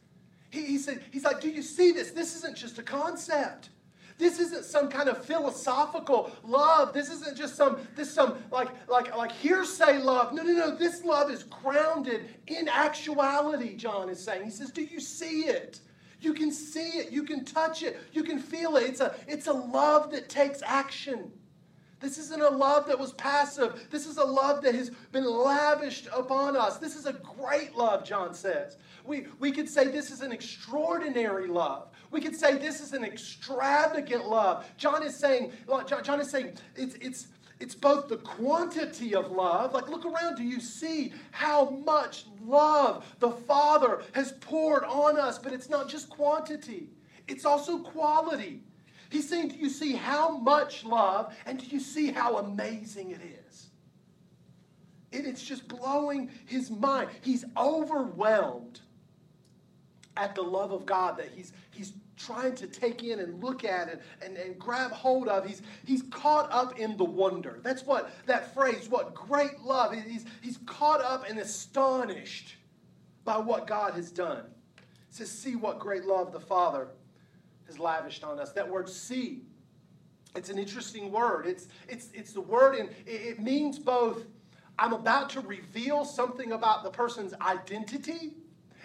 He, 0.55 0.65
he 0.65 0.79
said, 0.79 1.03
he's 1.11 1.25
like, 1.25 1.41
do 1.41 1.51
you 1.51 1.63
see 1.63 1.91
this? 1.91 2.13
This 2.13 2.37
isn't 2.37 2.57
just 2.57 2.79
a 2.79 2.83
concept. 2.83 3.71
This 4.17 4.39
isn't 4.39 4.65
some 4.65 4.89
kind 4.89 5.09
of 5.09 5.25
philosophical 5.25 6.31
love. 6.45 6.95
This 6.95 7.11
isn't 7.11 7.37
just 7.37 7.57
some 7.57 7.79
this 7.97 8.15
some 8.15 8.37
like 8.53 8.69
like 8.89 9.15
like 9.17 9.33
hearsay 9.33 9.99
love. 9.99 10.33
No, 10.33 10.45
no, 10.45 10.53
no. 10.53 10.77
This 10.77 11.03
love 11.03 11.33
is 11.33 11.43
grounded 11.43 12.29
in 12.47 12.69
actuality, 12.69 13.75
John 13.75 14.09
is 14.09 14.23
saying. 14.23 14.45
He 14.45 14.51
says, 14.51 14.71
"Do 14.71 14.85
you 14.85 15.01
see 15.01 15.47
it? 15.47 15.81
You 16.21 16.33
can 16.33 16.53
see 16.53 16.91
it, 17.01 17.11
you 17.11 17.25
can 17.25 17.45
touch 17.45 17.83
it, 17.83 17.99
you 18.13 18.23
can 18.23 18.39
feel 18.39 18.77
it. 18.77 18.85
It's 18.85 19.01
a 19.01 19.17
it's 19.27 19.49
a 19.49 19.53
love 19.53 20.13
that 20.13 20.29
takes 20.29 20.63
action." 20.63 21.33
This 22.01 22.19
isn't 22.19 22.43
a 22.43 22.51
love 22.51 22.87
that 22.89 22.99
was 22.99 23.13
passive. 23.15 23.87
This 23.91 24.07
is 24.07 24.19
a 24.19 24.25
love 24.25 24.63
that 24.63 24.75
has 24.75 24.91
been 25.13 25.25
lavished 25.25 26.09
upon 26.13 26.57
us. 26.57 26.77
This 26.79 26.97
is 26.97 27.07
a 27.07 27.13
great 27.13 27.75
love, 27.77 28.05
John 28.05 28.35
says. 28.35 28.77
We, 29.05 29.27
we 29.39 29.53
could 29.53 29.69
say 29.69 29.89
this 29.89 30.11
is 30.11 30.21
an 30.21 30.33
extraordinary 30.33 31.47
love. 31.47 31.89
We 32.11 32.21
could 32.21 32.37
say 32.37 32.59
this 32.59 32.81
is 32.81 32.93
an 32.93 33.05
extravagant 33.05 34.27
love. 34.27 34.67
John 34.77 35.03
is 35.03 35.17
saying, 35.17 35.53
John 35.87 36.21
is 36.21 36.31
saying 36.31 36.57
it's, 36.77 36.95
it's, 36.97 37.29
it's 37.61 37.75
both 37.75 38.09
the 38.09 38.19
quantity 38.19 39.15
of 39.15 39.31
love, 39.31 39.73
like 39.73 39.89
look 39.89 40.05
around, 40.05 40.37
do 40.37 40.43
you 40.43 40.61
see 40.61 41.13
how 41.31 41.71
much 41.71 42.27
love 42.45 43.05
the 43.21 43.31
Father 43.31 44.03
has 44.13 44.33
poured 44.33 44.85
on 44.85 45.19
us? 45.19 45.39
But 45.39 45.53
it's 45.53 45.71
not 45.71 45.89
just 45.89 46.09
quantity, 46.09 46.89
it's 47.29 47.45
also 47.45 47.79
quality. 47.79 48.63
He's 49.15 49.29
saying, 49.29 49.51
Do 49.51 49.57
you 49.59 49.71
see 49.71 49.93
how 49.93 50.39
much 50.39 50.85
love 50.85 51.33
and 51.47 51.57
do 51.57 51.67
you 51.67 51.79
see 51.79 52.11
how 52.11 52.39
amazing 52.39 53.13
it 53.13 53.21
is? 53.47 53.69
It, 55.13 55.25
it's 55.25 55.41
just 55.41 55.69
blowing 55.69 56.33
his 56.47 56.69
mind. 56.69 57.11
He's 57.23 57.45
overwhelmed 57.57 58.81
at 60.17 60.35
the 60.35 60.43
love 60.43 60.73
of 60.73 60.85
God 60.85 61.17
that 61.19 61.29
he's, 61.33 61.53
he's 61.71 61.93
trying 62.17 62.57
to 62.57 62.67
take 62.67 63.05
in 63.05 63.21
and 63.21 63.41
look 63.41 63.65
at 63.65 63.89
and, 63.89 64.01
and, 64.21 64.37
and 64.37 64.59
grab 64.59 64.91
hold 64.91 65.29
of. 65.29 65.47
He's, 65.47 65.63
he's 65.87 66.03
caught 66.11 66.51
up 66.51 66.81
in 66.81 66.97
the 66.97 67.05
wonder. 67.05 67.61
That's 67.63 67.85
what 67.85 68.11
that 68.27 68.53
phrase, 68.53 68.89
what 68.89 69.15
great 69.15 69.61
love. 69.61 69.95
He's, 69.95 70.25
he's 70.43 70.59
caught 70.67 71.01
up 71.01 71.31
and 71.31 71.39
astonished 71.39 72.57
by 73.25 73.39
what 73.39 73.69
God 73.69 73.95
has 73.95 74.11
done. 74.11 74.43
Says, 75.11 75.31
See 75.31 75.55
what 75.55 75.79
great 75.79 76.05
love 76.05 76.33
the 76.33 76.41
Father 76.41 76.89
has 77.67 77.79
lavished 77.79 78.25
on 78.25 78.39
us. 78.39 78.53
That 78.53 78.69
word 78.69 78.89
see, 78.89 79.43
it's 80.35 80.51
an 80.51 80.59
interesting 80.59 81.11
word. 81.13 81.47
It's, 81.47 81.69
it's, 81.89 82.11
it's 82.13 82.33
the 82.33 82.41
word, 82.41 82.77
and 82.77 82.91
it 83.07 83.41
means 83.41 83.79
both 83.79 84.25
I'm 84.79 84.93
about 84.93 85.31
to 85.31 85.41
reveal 85.41 86.05
something 86.05 86.53
about 86.53 86.83
the 86.83 86.91
person's 86.91 87.33
identity, 87.41 88.35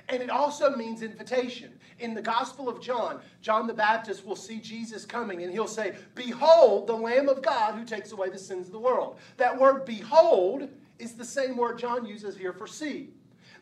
and 0.07 0.21
it 0.21 0.29
also 0.29 0.75
means 0.75 1.01
invitation. 1.01 1.73
In 1.99 2.13
the 2.13 2.21
Gospel 2.21 2.69
of 2.69 2.79
John, 2.81 3.21
John 3.41 3.67
the 3.67 3.73
Baptist 3.73 4.25
will 4.25 4.35
see 4.35 4.59
Jesus 4.59 5.05
coming, 5.05 5.43
and 5.43 5.51
he'll 5.51 5.67
say, 5.67 5.95
Behold, 6.15 6.87
the 6.87 6.93
Lamb 6.93 7.27
of 7.27 7.41
God 7.41 7.75
who 7.75 7.85
takes 7.85 8.11
away 8.11 8.29
the 8.29 8.37
sins 8.37 8.67
of 8.67 8.73
the 8.73 8.79
world. 8.79 9.17
That 9.37 9.57
word 9.57 9.85
behold 9.85 10.69
is 10.99 11.13
the 11.13 11.25
same 11.25 11.57
word 11.57 11.79
John 11.79 12.05
uses 12.05 12.37
here 12.37 12.53
for 12.53 12.67
see. 12.67 13.09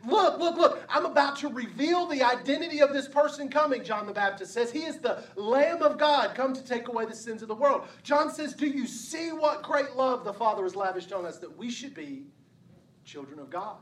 Look, 0.05 0.39
look, 0.39 0.57
look, 0.57 0.83
I'm 0.89 1.05
about 1.05 1.37
to 1.37 1.49
reveal 1.49 2.05
the 2.05 2.23
identity 2.23 2.81
of 2.81 2.93
this 2.93 3.07
person 3.07 3.49
coming, 3.49 3.83
John 3.83 4.05
the 4.05 4.13
Baptist 4.13 4.53
says. 4.53 4.71
He 4.71 4.83
is 4.83 4.99
the 4.99 5.23
Lamb 5.35 5.81
of 5.81 5.97
God 5.97 6.35
come 6.35 6.53
to 6.53 6.63
take 6.63 6.87
away 6.87 7.05
the 7.05 7.15
sins 7.15 7.41
of 7.41 7.47
the 7.47 7.55
world. 7.55 7.87
John 8.03 8.31
says, 8.31 8.53
Do 8.53 8.67
you 8.67 8.87
see 8.87 9.31
what 9.31 9.63
great 9.63 9.95
love 9.95 10.23
the 10.23 10.33
Father 10.33 10.63
has 10.63 10.75
lavished 10.75 11.11
on 11.13 11.25
us 11.25 11.39
that 11.39 11.57
we 11.57 11.69
should 11.69 11.93
be 11.93 12.25
children 13.05 13.39
of 13.39 13.49
God? 13.49 13.77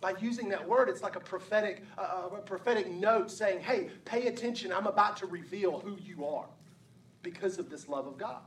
By 0.00 0.14
using 0.20 0.50
that 0.50 0.68
word, 0.68 0.88
it's 0.90 1.02
like 1.02 1.16
a 1.16 1.20
prophetic, 1.20 1.82
uh, 1.96 2.28
a 2.36 2.40
prophetic 2.42 2.90
note 2.90 3.30
saying, 3.30 3.60
Hey, 3.60 3.88
pay 4.04 4.26
attention, 4.26 4.72
I'm 4.72 4.86
about 4.86 5.16
to 5.18 5.26
reveal 5.26 5.80
who 5.80 5.96
you 6.02 6.26
are 6.26 6.48
because 7.22 7.58
of 7.58 7.70
this 7.70 7.88
love 7.88 8.06
of 8.06 8.18
God. 8.18 8.42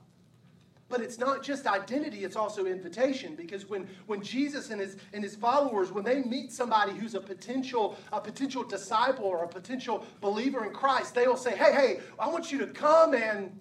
But 0.90 1.02
it's 1.02 1.18
not 1.18 1.44
just 1.44 1.68
identity, 1.68 2.24
it's 2.24 2.38
also 2.38 2.66
invitation. 2.66 3.36
Because 3.36 3.70
when, 3.70 3.90
when 4.06 4.22
Jesus 4.22 4.70
and 4.70 4.80
his, 4.80 4.98
and 5.14 5.22
his 5.22 5.36
followers, 5.36 5.92
when 5.92 6.06
they 6.06 6.22
meet 6.22 6.52
somebody 6.52 6.94
who's 6.94 7.14
a 7.14 7.20
potential, 7.20 7.98
a 8.14 8.22
potential 8.22 8.64
disciple 8.64 9.26
or 9.26 9.44
a 9.44 9.48
potential 9.48 10.06
believer 10.22 10.64
in 10.64 10.72
Christ, 10.72 11.14
they 11.14 11.28
will 11.28 11.36
say, 11.36 11.56
Hey, 11.56 11.74
hey, 11.74 12.00
I 12.18 12.30
want 12.30 12.52
you 12.52 12.60
to 12.60 12.68
come 12.68 13.14
and 13.14 13.60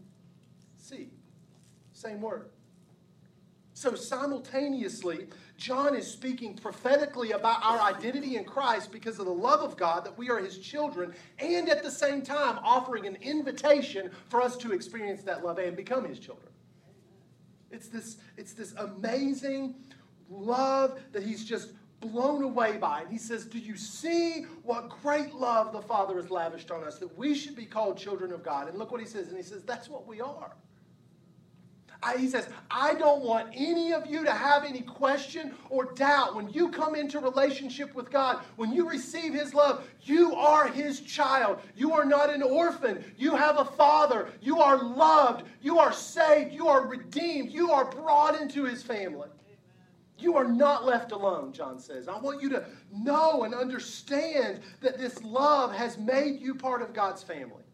see. 0.77 1.09
Same 1.93 2.21
word. 2.21 2.51
So 3.77 3.95
simultaneously, 3.95 5.27
John 5.59 5.95
is 5.95 6.11
speaking 6.11 6.57
prophetically 6.57 7.33
about 7.33 7.63
our 7.63 7.81
identity 7.81 8.37
in 8.37 8.45
Christ 8.45 8.91
because 8.91 9.19
of 9.19 9.27
the 9.27 9.33
love 9.33 9.61
of 9.61 9.77
God, 9.77 10.05
that 10.05 10.17
we 10.17 10.31
are 10.31 10.39
his 10.39 10.59
children, 10.59 11.13
and 11.39 11.69
at 11.69 11.83
the 11.83 11.91
same 11.91 12.23
time 12.23 12.59
offering 12.63 13.07
an 13.07 13.17
invitation 13.17 14.11
for 14.29 14.41
us 14.41 14.57
to 14.59 14.73
experience 14.73 15.23
that 15.25 15.45
love 15.45 15.59
and 15.59 15.77
become 15.77 16.07
his 16.07 16.19
children. 16.19 16.49
It's 17.77 17.89
this, 17.89 18.17
it's 18.39 18.55
this 18.55 18.73
amazing 18.79 19.75
love 20.31 20.99
that 21.13 21.23
he's 21.23 21.45
just 21.45 21.73
blown 22.01 22.43
away 22.43 22.79
by. 22.79 23.03
And 23.03 23.13
he 23.13 23.19
says, 23.19 23.45
Do 23.45 23.59
you 23.59 23.77
see 23.77 24.47
what 24.63 24.89
great 25.03 25.35
love 25.35 25.73
the 25.73 25.83
Father 25.83 26.17
has 26.17 26.31
lavished 26.31 26.71
on 26.71 26.83
us? 26.85 26.99
That 26.99 27.17
we 27.19 27.35
should 27.35 27.55
be 27.55 27.67
called 27.67 27.99
children 27.99 28.33
of 28.33 28.43
God. 28.43 28.69
And 28.69 28.79
look 28.79 28.91
what 28.91 29.01
he 29.01 29.07
says. 29.07 29.29
And 29.29 29.37
he 29.37 29.43
says, 29.43 29.63
That's 29.63 29.91
what 29.91 30.07
we 30.07 30.23
are. 30.23 30.57
I, 32.03 32.17
he 32.19 32.29
says, 32.29 32.49
I 32.71 32.95
don't 32.95 33.23
want 33.23 33.49
any 33.55 33.93
of 33.93 34.07
you 34.07 34.25
to 34.25 34.33
have 34.33 34.65
any 34.65 34.83
question 34.83 35.55
or 35.71 35.93
doubt. 35.95 36.35
When 36.35 36.49
you 36.51 36.71
come 36.71 36.95
into 36.95 37.19
relationship 37.19 37.95
with 37.95 38.11
God, 38.11 38.43
when 38.57 38.73
you 38.73 38.89
receive 38.89 39.33
His 39.33 39.55
love, 39.55 39.85
you 40.03 40.35
are 40.35 40.69
His 40.69 41.01
child. 41.01 41.59
You 41.75 41.93
are 41.93 42.05
not 42.05 42.31
an 42.31 42.43
orphan. 42.43 43.05
You 43.17 43.35
have 43.35 43.59
a 43.59 43.65
father. 43.65 44.29
You 44.41 44.61
are 44.61 44.83
loved. 44.83 45.47
You 45.63 45.79
are 45.79 45.93
saved. 45.93 46.53
You 46.53 46.69
are 46.69 46.87
redeemed. 46.87 47.51
You 47.51 47.73
are 47.73 47.91
brought 47.91 48.41
into 48.41 48.65
His 48.65 48.83
family. 48.83 49.29
You 50.19 50.37
are 50.37 50.49
not 50.49 50.87
left 50.87 51.13
alone, 51.13 51.53
John 51.53 51.79
says. 51.79 52.09
I 52.09 52.19
want 52.19 52.41
you 52.41 52.49
to 52.51 52.65
know 52.91 53.45
and 53.45 53.55
understand 53.55 54.61
that 54.81 54.99
this 54.99 55.23
love 55.23 55.75
has 55.75 55.99
made 55.99 56.41
you 56.41 56.55
part 56.55 56.81
of 56.81 56.95
God's 56.95 57.23
family 57.23 57.66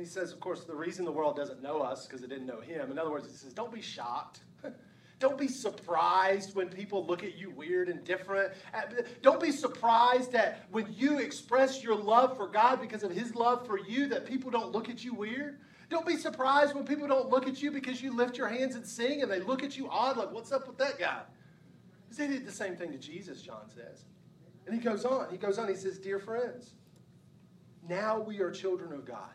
he 0.00 0.06
says, 0.06 0.32
of 0.32 0.40
course, 0.40 0.64
the 0.64 0.74
reason 0.74 1.04
the 1.04 1.12
world 1.12 1.36
doesn't 1.36 1.62
know 1.62 1.80
us 1.80 2.06
because 2.06 2.22
it 2.22 2.28
didn't 2.28 2.46
know 2.46 2.60
him. 2.60 2.90
In 2.90 2.98
other 2.98 3.10
words, 3.10 3.26
he 3.26 3.36
says, 3.36 3.52
don't 3.52 3.72
be 3.72 3.82
shocked. 3.82 4.40
Don't 5.18 5.38
be 5.38 5.46
surprised 5.46 6.56
when 6.56 6.68
people 6.68 7.06
look 7.06 7.22
at 7.22 7.38
you 7.38 7.50
weird 7.50 7.88
and 7.88 8.02
different. 8.02 8.52
Don't 9.22 9.40
be 9.40 9.52
surprised 9.52 10.32
that 10.32 10.64
when 10.72 10.92
you 10.92 11.20
express 11.20 11.80
your 11.80 11.94
love 11.94 12.36
for 12.36 12.48
God 12.48 12.80
because 12.80 13.04
of 13.04 13.12
his 13.12 13.36
love 13.36 13.64
for 13.64 13.78
you, 13.78 14.08
that 14.08 14.26
people 14.26 14.50
don't 14.50 14.72
look 14.72 14.88
at 14.88 15.04
you 15.04 15.14
weird. 15.14 15.60
Don't 15.90 16.04
be 16.04 16.16
surprised 16.16 16.74
when 16.74 16.84
people 16.84 17.06
don't 17.06 17.30
look 17.30 17.46
at 17.46 17.62
you 17.62 17.70
because 17.70 18.02
you 18.02 18.12
lift 18.12 18.36
your 18.36 18.48
hands 18.48 18.74
and 18.74 18.84
sing 18.84 19.22
and 19.22 19.30
they 19.30 19.38
look 19.38 19.62
at 19.62 19.76
you 19.76 19.88
odd, 19.88 20.16
like, 20.16 20.32
what's 20.32 20.50
up 20.50 20.66
with 20.66 20.78
that 20.78 20.98
guy? 20.98 21.20
They 22.16 22.26
did 22.26 22.44
the 22.44 22.50
same 22.50 22.74
thing 22.74 22.90
to 22.90 22.98
Jesus, 22.98 23.42
John 23.42 23.68
says. 23.68 24.04
And 24.66 24.74
he 24.74 24.80
goes 24.80 25.04
on. 25.04 25.28
He 25.30 25.36
goes 25.36 25.56
on. 25.56 25.68
He 25.68 25.74
says, 25.74 25.98
Dear 25.98 26.18
friends, 26.18 26.74
now 27.88 28.18
we 28.18 28.40
are 28.40 28.50
children 28.50 28.92
of 28.92 29.04
God. 29.04 29.30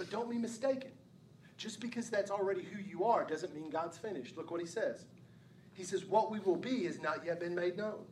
But 0.00 0.08
don't 0.08 0.30
be 0.30 0.38
mistaken. 0.38 0.92
Just 1.58 1.78
because 1.78 2.08
that's 2.08 2.30
already 2.30 2.62
who 2.62 2.80
you 2.80 3.04
are 3.04 3.22
doesn't 3.22 3.54
mean 3.54 3.68
God's 3.68 3.98
finished. 3.98 4.34
Look 4.34 4.50
what 4.50 4.58
he 4.58 4.66
says. 4.66 5.04
He 5.74 5.84
says, 5.84 6.06
What 6.06 6.30
we 6.30 6.38
will 6.38 6.56
be 6.56 6.86
has 6.86 7.02
not 7.02 7.22
yet 7.22 7.38
been 7.38 7.54
made 7.54 7.76
known. 7.76 8.06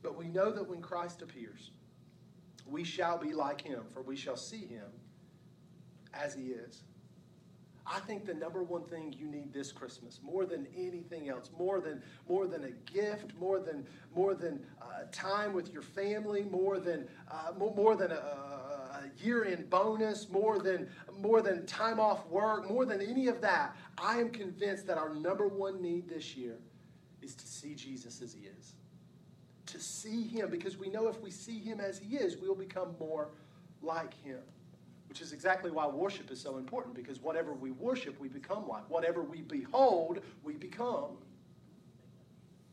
But 0.00 0.16
we 0.16 0.28
know 0.28 0.52
that 0.52 0.68
when 0.68 0.80
Christ 0.80 1.22
appears, 1.22 1.72
we 2.68 2.84
shall 2.84 3.18
be 3.18 3.32
like 3.32 3.60
him, 3.60 3.82
for 3.92 4.00
we 4.00 4.14
shall 4.14 4.36
see 4.36 4.64
him 4.64 4.86
as 6.14 6.36
he 6.36 6.50
is. 6.52 6.84
I 7.84 7.98
think 7.98 8.26
the 8.26 8.34
number 8.34 8.62
one 8.62 8.84
thing 8.84 9.12
you 9.18 9.26
need 9.26 9.52
this 9.52 9.72
Christmas, 9.72 10.20
more 10.22 10.46
than 10.46 10.68
anything 10.76 11.30
else, 11.30 11.50
more 11.58 11.80
than 11.80 12.00
more 12.28 12.46
than 12.46 12.62
a 12.62 12.70
gift, 12.92 13.32
more 13.40 13.58
than 13.58 13.84
more 14.14 14.34
than 14.34 14.64
uh, 14.80 15.06
time 15.10 15.52
with 15.52 15.72
your 15.72 15.82
family, 15.82 16.44
more 16.44 16.78
than 16.78 17.08
uh, 17.28 17.52
more, 17.58 17.74
more 17.74 17.96
than 17.96 18.12
a, 18.12 18.77
year-end 19.22 19.70
bonus, 19.70 20.28
more 20.30 20.58
than 20.58 20.88
more 21.20 21.42
than 21.42 21.66
time 21.66 22.00
off 22.00 22.26
work, 22.28 22.68
more 22.70 22.86
than 22.86 23.00
any 23.02 23.28
of 23.28 23.40
that, 23.42 23.76
I 23.98 24.18
am 24.20 24.30
convinced 24.30 24.86
that 24.86 24.98
our 24.98 25.14
number 25.14 25.48
one 25.48 25.82
need 25.82 26.08
this 26.08 26.36
year 26.36 26.56
is 27.22 27.34
to 27.36 27.46
see 27.46 27.74
Jesus 27.74 28.22
as 28.22 28.32
he 28.34 28.46
is. 28.46 28.74
to 29.66 29.80
see 29.80 30.24
him 30.24 30.50
because 30.50 30.78
we 30.78 30.88
know 30.88 31.08
if 31.08 31.20
we 31.22 31.30
see 31.30 31.58
him 31.58 31.80
as 31.80 31.98
he 31.98 32.16
is, 32.16 32.36
we'll 32.38 32.54
become 32.54 32.94
more 32.98 33.28
like 33.82 34.14
him. 34.24 34.40
Which 35.08 35.20
is 35.22 35.32
exactly 35.32 35.70
why 35.70 35.86
worship 35.86 36.30
is 36.30 36.40
so 36.40 36.58
important 36.58 36.94
because 36.94 37.20
whatever 37.20 37.52
we 37.54 37.70
worship, 37.72 38.18
we 38.20 38.28
become 38.28 38.68
like. 38.68 38.88
Whatever 38.90 39.22
we 39.22 39.42
behold, 39.42 40.20
we 40.44 40.54
become. 40.54 41.18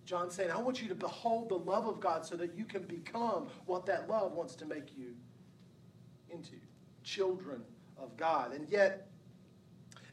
John's 0.06 0.36
saying, 0.36 0.52
I 0.52 0.58
want 0.60 0.82
you 0.82 0.88
to 0.90 0.96
behold 0.96 1.50
the 1.50 1.56
love 1.58 1.88
of 1.88 2.00
God 2.00 2.26
so 2.26 2.36
that 2.38 2.56
you 2.58 2.66
can 2.66 2.84
become 2.84 3.48
what 3.66 3.86
that 3.88 4.10
love 4.10 4.34
wants 4.34 4.56
to 4.56 4.66
make 4.66 4.98
you 4.98 5.16
into 6.30 6.56
children 7.04 7.62
of 7.98 8.16
God. 8.18 8.54
And 8.54 8.68
yet, 8.70 9.08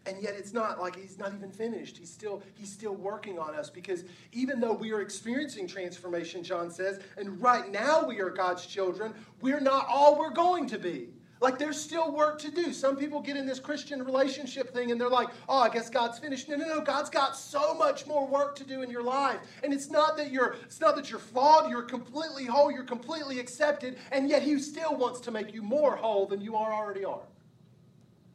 and 0.07 0.23
yet 0.23 0.35
it's 0.37 0.53
not 0.53 0.81
like 0.81 0.97
he's 0.97 1.19
not 1.19 1.33
even 1.33 1.51
finished 1.51 1.97
he's 1.97 2.11
still 2.11 2.43
he's 2.55 2.73
still 2.73 2.95
working 2.95 3.39
on 3.39 3.55
us 3.55 3.71
because 3.71 4.05
even 4.33 4.59
though 4.59 4.73
we 4.73 4.93
are 4.93 5.01
experiencing 5.01 5.67
transformation 5.67 6.43
john 6.43 6.71
says 6.71 6.99
and 7.17 7.41
right 7.41 7.71
now 7.71 8.05
we 8.05 8.21
are 8.21 8.31
god's 8.31 8.67
children 8.67 9.15
we're 9.41 9.61
not 9.61 9.87
all 9.89 10.19
we're 10.19 10.33
going 10.33 10.67
to 10.67 10.77
be 10.79 11.09
like 11.43 11.59
there's 11.59 11.79
still 11.79 12.13
work 12.13 12.39
to 12.41 12.51
do. 12.51 12.73
Some 12.73 12.97
people 12.97 13.21
get 13.21 13.37
in 13.37 13.47
this 13.47 13.59
Christian 13.59 14.03
relationship 14.05 14.73
thing 14.73 14.93
and 14.93 15.01
they're 15.01 15.11
like, 15.11 15.29
oh, 15.49 15.59
I 15.59 15.69
guess 15.69 15.91
God's 15.91 16.19
finished. 16.19 16.49
No, 16.49 16.57
no, 16.57 16.67
no. 16.67 16.81
God's 16.81 17.11
got 17.11 17.37
so 17.37 17.75
much 17.75 18.07
more 18.07 18.27
work 18.27 18.55
to 18.57 18.65
do 18.65 18.83
in 18.83 18.91
your 18.91 19.03
life. 19.03 19.39
And 19.65 19.75
it's 19.75 19.91
not 19.91 20.17
that 20.17 20.31
you're 20.31 20.57
it's 20.65 20.81
not 20.81 20.95
that 20.97 21.11
you're 21.11 21.19
flawed, 21.19 21.69
you're 21.69 21.83
completely 21.83 22.45
whole, 22.45 22.71
you're 22.71 22.85
completely 22.85 23.41
accepted, 23.41 23.99
and 24.13 24.29
yet 24.29 24.43
he 24.43 24.59
still 24.61 24.97
wants 24.97 25.21
to 25.21 25.31
make 25.31 25.53
you 25.53 25.63
more 25.63 25.97
whole 25.97 26.27
than 26.27 26.41
you 26.41 26.57
are 26.57 26.73
already 26.73 27.05
are. 27.05 27.27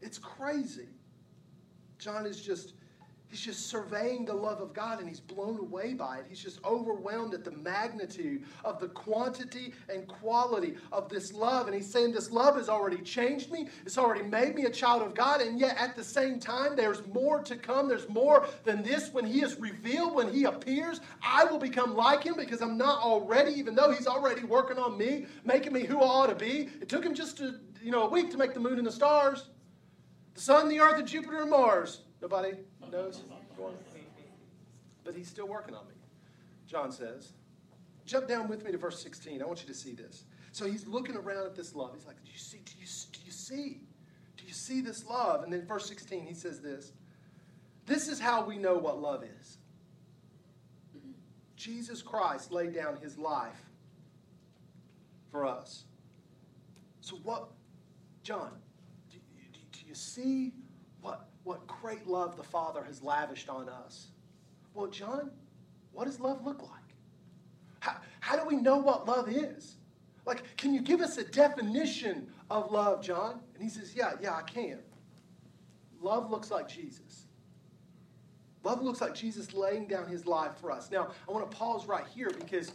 It's 0.02 0.18
crazy. 0.18 0.90
John 1.98 2.26
is 2.26 2.42
just 2.42 2.74
He's 3.30 3.42
just 3.42 3.68
surveying 3.68 4.24
the 4.24 4.34
love 4.34 4.62
of 4.62 4.74
God 4.74 5.00
and 5.00 5.10
he's 5.10 5.20
blown 5.20 5.60
away 5.60 5.94
by 5.94 6.20
it. 6.20 6.26
He's 6.30 6.42
just 6.42 6.64
overwhelmed 6.64 7.34
at 7.34 7.44
the 7.44 7.52
magnitude 7.52 8.46
of 8.64 8.80
the 8.80 8.88
quantity 8.88 9.74
and 9.90 10.08
quality 10.08 10.76
of 10.94 11.10
this 11.10 11.34
love. 11.34 11.68
And 11.68 11.76
he's 11.76 11.92
saying, 11.92 12.14
This 12.14 12.32
love 12.32 12.56
has 12.56 12.70
already 12.70 13.00
changed 13.00 13.52
me, 13.52 13.68
it's 13.86 13.98
already 13.98 14.24
made 14.24 14.56
me 14.56 14.64
a 14.64 14.70
child 14.70 15.02
of 15.02 15.14
God. 15.14 15.42
And 15.42 15.60
yet, 15.60 15.76
at 15.78 15.98
the 15.98 16.04
same 16.06 16.40
time, 16.40 16.78
there's 16.78 17.06
more 17.08 17.44
to 17.44 17.58
come. 17.58 17.90
There's 17.90 18.08
more 18.08 18.48
than 18.64 18.82
this. 18.82 19.12
When 19.12 19.26
he 19.26 19.42
is 19.42 19.60
revealed, 19.60 20.16
when 20.16 20.32
he 20.32 20.46
appears, 20.46 21.02
I 21.22 21.44
will 21.44 21.60
become 21.60 21.96
like 21.96 22.24
him 22.24 22.36
because 22.38 22.62
I'm 22.62 22.78
not 22.78 23.02
already, 23.02 23.52
even 23.54 23.76
though 23.76 23.92
he's 23.92 24.08
already 24.08 24.44
working 24.46 24.78
on 24.78 24.98
me, 24.98 25.26
making 25.44 25.74
me 25.74 25.84
who 25.84 26.00
I 26.00 26.06
ought 26.06 26.28
to 26.28 26.36
be. 26.36 26.70
It 26.82 26.88
took 26.88 27.04
him 27.04 27.14
just 27.14 27.42
a, 27.42 27.60
you 27.84 27.92
know, 27.92 28.04
a 28.04 28.10
week 28.10 28.32
to 28.32 28.38
make 28.38 28.54
the 28.54 28.62
moon 28.62 28.78
and 28.78 28.88
the 28.88 28.92
stars, 28.92 29.50
the 30.34 30.42
sun, 30.42 30.70
the 30.70 30.80
earth, 30.80 30.98
and 30.98 31.08
Jupiter 31.08 31.42
and 31.42 31.50
Mars. 31.50 32.04
Nobody 32.22 32.54
knows? 32.92 33.22
But 35.04 35.16
he's 35.16 35.28
still 35.28 35.48
working 35.48 35.74
on 35.74 35.88
me, 35.88 35.94
John 36.68 36.92
says. 36.92 37.32
Jump 38.06 38.28
down 38.28 38.48
with 38.48 38.64
me 38.64 38.72
to 38.72 38.78
verse 38.78 39.02
16. 39.02 39.42
I 39.42 39.46
want 39.46 39.62
you 39.62 39.68
to 39.68 39.74
see 39.74 39.94
this. 39.94 40.26
So 40.52 40.66
he's 40.66 40.88
looking 40.88 41.16
around 41.16 41.46
at 41.46 41.56
this 41.56 41.76
love. 41.76 41.92
He's 41.94 42.06
like, 42.06 42.24
Do 42.24 42.32
you 42.32 42.38
see? 42.38 42.60
Do 42.66 42.74
you, 42.80 42.88
do 43.12 43.20
you 43.26 43.32
see? 43.32 43.82
Do 44.38 44.46
you 44.46 44.54
see 44.54 44.82
this 44.82 45.06
love? 45.06 45.44
And 45.44 45.52
then 45.52 45.66
verse 45.66 45.88
16, 45.88 46.26
he 46.26 46.34
says 46.34 46.62
this 46.62 46.94
This 47.86 48.08
is 48.08 48.20
how 48.20 48.46
we 48.46 48.58
know 48.58 48.78
what 48.78 49.02
love 49.02 49.24
is. 49.24 49.58
Jesus 51.56 52.02
Christ 52.02 52.52
laid 52.52 52.74
down 52.74 52.98
his 52.98 53.18
life 53.18 53.66
for 55.32 55.46
us. 55.46 55.86
So, 57.02 57.18
what, 57.24 57.50
John, 58.24 58.52
do, 59.12 59.18
do, 59.54 59.60
do 59.72 59.80
you 59.88 59.96
see 59.96 60.54
what 61.48 61.66
great 61.66 62.06
love 62.06 62.36
the 62.36 62.44
Father 62.44 62.84
has 62.84 63.02
lavished 63.02 63.48
on 63.48 63.70
us. 63.70 64.08
Well, 64.74 64.88
John, 64.88 65.32
what 65.94 66.06
does 66.06 66.20
love 66.20 66.46
look 66.46 66.62
like? 66.62 66.72
How, 67.80 67.96
how 68.20 68.36
do 68.36 68.46
we 68.46 68.58
know 68.58 68.78
what 68.78 69.08
love 69.08 69.30
is? 69.30 69.78
Like, 70.26 70.44
can 70.58 70.74
you 70.74 70.82
give 70.82 71.00
us 71.00 71.18
a 71.18 71.24
definition 71.24 72.28
of 72.52 72.70
love, 72.70 73.02
John? 73.02 73.40
And 73.54 73.64
he 73.64 73.70
says, 73.70 73.96
Yeah, 73.96 74.12
yeah, 74.22 74.36
I 74.36 74.42
can. 74.42 74.80
Love 76.02 76.30
looks 76.30 76.52
like 76.52 76.68
Jesus. 76.68 77.28
Love 78.64 78.84
looks 78.84 79.00
like 79.00 79.16
Jesus 79.16 79.54
laying 79.54 79.88
down 79.88 80.06
his 80.10 80.26
life 80.26 80.52
for 80.60 80.70
us. 80.70 80.92
Now, 80.92 81.12
I 81.28 81.32
want 81.32 81.50
to 81.50 81.58
pause 81.58 81.86
right 81.86 82.06
here 82.14 82.30
because 82.30 82.74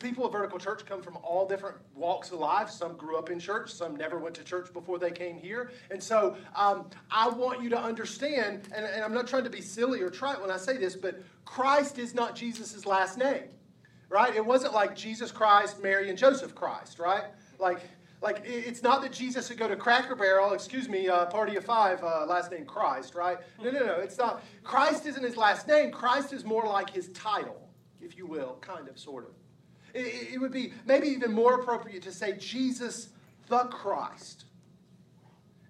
people 0.00 0.26
at 0.26 0.32
Vertical 0.32 0.58
Church 0.58 0.84
come 0.84 1.02
from 1.02 1.16
all 1.22 1.46
different 1.46 1.76
walks 1.94 2.32
of 2.32 2.40
life. 2.40 2.70
Some 2.70 2.96
grew 2.96 3.16
up 3.16 3.30
in 3.30 3.38
church, 3.38 3.72
some 3.72 3.94
never 3.94 4.18
went 4.18 4.34
to 4.36 4.44
church 4.44 4.72
before 4.72 4.98
they 4.98 5.10
came 5.10 5.36
here. 5.38 5.70
And 5.90 6.02
so 6.02 6.36
um, 6.56 6.86
I 7.10 7.28
want 7.28 7.62
you 7.62 7.68
to 7.70 7.78
understand, 7.78 8.68
and, 8.74 8.84
and 8.84 9.04
I'm 9.04 9.14
not 9.14 9.28
trying 9.28 9.44
to 9.44 9.50
be 9.50 9.60
silly 9.60 10.00
or 10.00 10.10
trite 10.10 10.40
when 10.40 10.50
I 10.50 10.56
say 10.56 10.76
this, 10.76 10.96
but 10.96 11.22
Christ 11.44 11.98
is 11.98 12.14
not 12.14 12.34
Jesus' 12.34 12.86
last 12.86 13.18
name, 13.18 13.44
right? 14.08 14.34
It 14.34 14.44
wasn't 14.44 14.74
like 14.74 14.96
Jesus 14.96 15.30
Christ, 15.30 15.82
Mary, 15.82 16.08
and 16.08 16.18
Joseph 16.18 16.54
Christ, 16.54 16.98
right? 16.98 17.24
Like, 17.58 17.80
like 18.22 18.42
it's 18.44 18.82
not 18.82 19.02
that 19.02 19.12
Jesus 19.12 19.48
would 19.48 19.58
go 19.58 19.68
to 19.68 19.76
Cracker 19.76 20.14
Barrel, 20.14 20.52
excuse 20.52 20.88
me, 20.88 21.08
uh, 21.08 21.26
Party 21.26 21.56
of 21.56 21.64
Five, 21.64 22.02
uh, 22.02 22.26
last 22.26 22.50
name 22.50 22.64
Christ, 22.64 23.14
right? 23.14 23.38
No, 23.62 23.70
no, 23.70 23.86
no. 23.86 23.94
It's 23.94 24.18
not. 24.18 24.42
Christ 24.62 25.06
isn't 25.06 25.22
his 25.22 25.36
last 25.36 25.66
name. 25.66 25.90
Christ 25.90 26.32
is 26.32 26.44
more 26.44 26.66
like 26.66 26.90
his 26.90 27.08
title, 27.12 27.68
if 28.00 28.18
you 28.18 28.26
will, 28.26 28.58
kind 28.60 28.88
of, 28.88 28.98
sort 28.98 29.24
of. 29.24 29.32
It, 29.94 30.34
it 30.34 30.40
would 30.40 30.52
be 30.52 30.72
maybe 30.86 31.08
even 31.08 31.32
more 31.32 31.60
appropriate 31.60 32.02
to 32.02 32.12
say 32.12 32.36
Jesus 32.36 33.08
the 33.48 33.64
Christ. 33.64 34.44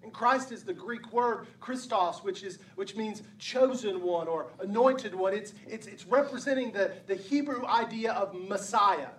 And 0.03 0.11
Christ 0.11 0.51
is 0.51 0.63
the 0.63 0.73
Greek 0.73 1.11
word 1.13 1.47
Christos, 1.59 2.23
which, 2.23 2.43
is, 2.43 2.59
which 2.75 2.95
means 2.95 3.21
chosen 3.37 4.01
one 4.01 4.27
or 4.27 4.47
anointed 4.59 5.13
one. 5.13 5.33
It's, 5.33 5.53
it's, 5.67 5.87
it's 5.87 6.05
representing 6.05 6.71
the, 6.71 6.91
the 7.07 7.15
Hebrew 7.15 7.65
idea 7.65 8.13
of 8.13 8.33
Messiah 8.33 9.09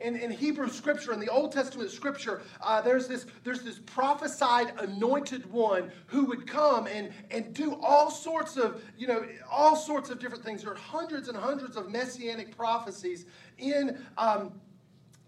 in, 0.00 0.16
in 0.16 0.30
Hebrew 0.30 0.68
scripture, 0.68 1.12
in 1.12 1.20
the 1.20 1.28
Old 1.28 1.52
Testament 1.52 1.90
scripture, 1.90 2.42
uh, 2.60 2.80
there's, 2.80 3.06
this, 3.06 3.26
there's 3.44 3.62
this 3.62 3.78
prophesied 3.78 4.72
anointed 4.78 5.50
one 5.50 5.92
who 6.06 6.24
would 6.26 6.46
come 6.46 6.86
and, 6.86 7.10
and 7.30 7.54
do 7.54 7.78
all 7.80 8.10
sorts 8.10 8.56
of, 8.56 8.82
you 8.98 9.06
know, 9.06 9.24
all 9.50 9.76
sorts 9.76 10.10
of 10.10 10.18
different 10.18 10.44
things. 10.44 10.62
There 10.62 10.72
are 10.72 10.76
hundreds 10.76 11.28
and 11.28 11.36
hundreds 11.36 11.76
of 11.76 11.90
messianic 11.90 12.56
prophecies 12.56 13.26
in, 13.58 13.98
um, 14.18 14.52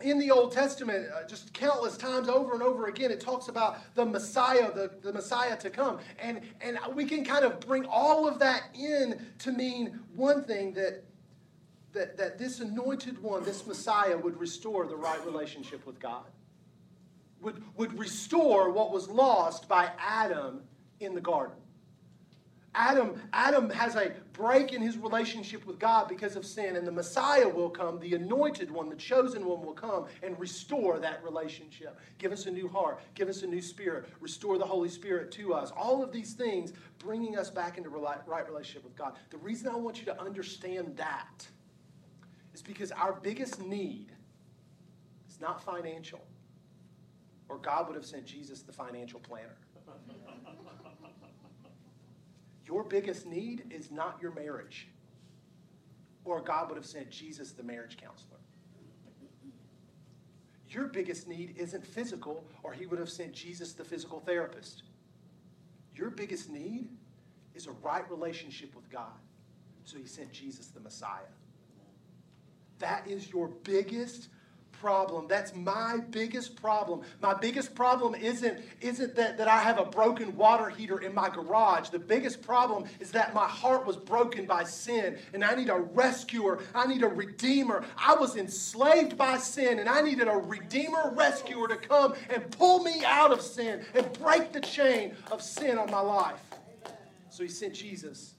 in 0.00 0.18
the 0.18 0.31
Old 0.31 0.52
Testament, 0.52 1.07
uh, 1.14 1.26
just 1.26 1.55
countless 1.55 1.96
times 1.96 2.29
over 2.29 2.52
and 2.52 2.62
over 2.62 2.87
again, 2.87 3.11
it 3.11 3.20
talks 3.20 3.48
about 3.48 3.79
the 3.94 4.05
Messiah, 4.05 4.72
the, 4.72 4.90
the 5.00 5.12
Messiah 5.12 5.57
to 5.59 5.70
come. 5.70 6.00
And, 6.18 6.40
and 6.61 6.79
we 6.94 7.05
can 7.07 7.24
kind 7.24 7.44
of 7.44 7.61
bring 7.61 7.87
all 7.87 8.29
of 8.29 8.38
that 8.40 8.64
in 8.74 9.24
to 9.38 9.52
mean 9.52 10.00
one 10.14 10.42
thing 10.42 10.74
that 10.74 11.05
that, 11.92 12.16
that 12.16 12.38
this 12.38 12.61
anointed 12.61 13.22
one, 13.22 13.44
this 13.44 13.66
Messiah, 13.66 14.16
would 14.16 14.38
restore 14.38 14.87
the 14.87 14.96
right 14.96 15.25
relationship 15.25 15.87
with 15.87 15.99
God, 15.99 16.27
would, 17.40 17.62
would 17.77 17.99
restore 17.99 18.70
what 18.70 18.92
was 18.92 19.09
lost 19.09 19.68
by 19.68 19.90
Adam 19.99 20.62
in 21.01 21.14
the 21.14 21.20
garden. 21.20 21.57
Adam, 22.77 23.18
Adam 23.33 23.70
has 23.70 23.96
a 23.96 24.12
break 24.35 24.75
in 24.75 24.83
his 24.83 24.99
relationship 24.99 25.64
with 25.66 25.79
God 25.79 26.09
because 26.09 26.37
of 26.37 26.44
sin, 26.44 26.77
and 26.77 26.87
the 26.87 26.92
Messiah 26.92 27.49
will 27.49 27.70
come, 27.70 27.99
the 28.01 28.14
anointed 28.14 28.70
one, 28.70 28.90
the 28.90 28.96
chosen 28.96 29.46
one 29.46 29.64
will 29.64 29.72
come 29.72 30.05
and 30.22 30.38
restore 30.38 30.99
that 30.99 31.25
relationship. 31.25 31.99
Give 32.18 32.33
us 32.33 32.44
a 32.44 32.51
new 32.51 32.68
heart, 32.68 33.01
give 33.14 33.31
us 33.31 33.42
a 33.42 33.46
new 33.46 33.62
spirit, 33.62 34.07
restore 34.20 34.59
the 34.59 34.66
Holy 34.66 34.90
Spirit 34.90 35.33
to 35.33 35.55
us. 35.55 35.72
All 35.75 36.03
of 36.03 36.12
these 36.12 36.35
things 36.35 36.75
bringing 36.99 37.38
us 37.38 37.49
back 37.49 37.79
into 37.79 37.88
right 37.88 38.46
relationship 38.46 38.85
with 38.85 38.94
God. 38.94 39.14
The 39.31 39.38
reason 39.38 39.68
I 39.68 39.77
want 39.77 39.99
you 39.99 40.05
to 40.05 40.20
understand 40.20 40.99
that 40.99 41.49
is 42.57 42.62
because 42.62 42.90
our 42.90 43.12
biggest 43.12 43.61
need 43.61 44.11
is 45.29 45.38
not 45.42 45.62
financial, 45.62 46.23
or 47.51 47.59
God 47.59 47.87
would 47.87 47.97
have 47.97 48.07
sent 48.07 48.25
Jesus, 48.25 48.62
the 48.62 48.73
financial 48.73 49.21
planner. 49.21 49.59
Your 52.66 52.83
biggest 52.83 53.27
need 53.27 53.64
is 53.69 53.90
not 53.90 54.16
your 54.23 54.33
marriage, 54.33 54.88
or 56.25 56.40
God 56.40 56.71
would 56.71 56.77
have 56.77 56.87
sent 56.87 57.11
Jesus, 57.11 57.53
the 57.53 57.62
marriage 57.62 57.99
counselor. 57.99 58.38
Your 60.71 60.87
biggest 60.87 61.29
need 61.29 61.57
isn't 61.59 61.87
physical, 61.87 62.42
or 62.62 62.73
He 62.73 62.87
would 62.87 62.99
have 62.99 63.11
sent 63.11 63.35
Jesus, 63.35 63.75
the 63.75 63.85
physical 63.85 64.21
therapist. 64.21 64.85
Your 65.95 66.09
biggest 66.09 66.49
need 66.49 66.88
is 67.55 67.66
a 67.66 67.73
right 67.83 68.11
relationship 68.11 68.75
with 68.75 68.88
God. 68.88 69.12
So 69.85 69.99
He 69.99 70.07
sent 70.07 70.33
Jesus, 70.33 70.69
the 70.69 70.81
Messiah. 70.81 71.29
That 72.79 73.07
is 73.07 73.31
your 73.31 73.49
biggest 73.49 74.29
problem. 74.81 75.27
That's 75.29 75.55
my 75.55 75.99
biggest 76.11 76.57
problem. 76.57 77.01
My 77.21 77.35
biggest 77.35 77.75
problem 77.75 78.15
isn't, 78.15 78.61
isn't 78.81 79.17
that, 79.17 79.39
that 79.39 79.49
I 79.49 79.59
have 79.59 79.79
a 79.79 79.85
broken 79.85 80.37
water 80.37 80.69
heater 80.69 80.99
in 80.99 81.15
my 81.15 81.29
garage. 81.29 81.89
The 81.89 81.99
biggest 81.99 82.43
problem 82.43 82.85
is 83.01 83.11
that 83.12 83.35
my 83.35 83.47
heart 83.47 83.87
was 83.87 83.97
broken 83.97 84.47
by 84.47 84.65
sin 84.65 85.19
and 85.33 85.45
I 85.45 85.55
need 85.55 85.71
a 85.71 85.79
rescuer. 85.79 86.61
I 86.75 86.87
need 86.87 87.03
a 87.03 87.09
redeemer. 87.09 87.85
I 87.97 88.15
was 88.15 88.37
enslaved 88.37 89.17
by 89.17 89.39
sin 89.39 89.79
and 89.79 89.89
I 89.89 90.03
needed 90.03 90.29
a 90.29 90.37
redeemer, 90.37 91.11
rescuer 91.15 91.69
to 91.69 91.77
come 91.77 92.15
and 92.29 92.51
pull 92.51 92.81
me 92.81 93.03
out 93.05 93.33
of 93.33 93.41
sin 93.41 93.85
and 93.95 94.12
break 94.21 94.53
the 94.53 94.61
chain 94.61 95.17
of 95.31 95.43
sin 95.43 95.79
on 95.79 95.91
my 95.91 96.01
life. 96.01 96.41
So 97.31 97.43
he 97.43 97.49
sent 97.49 97.75
Jesus 97.75 98.35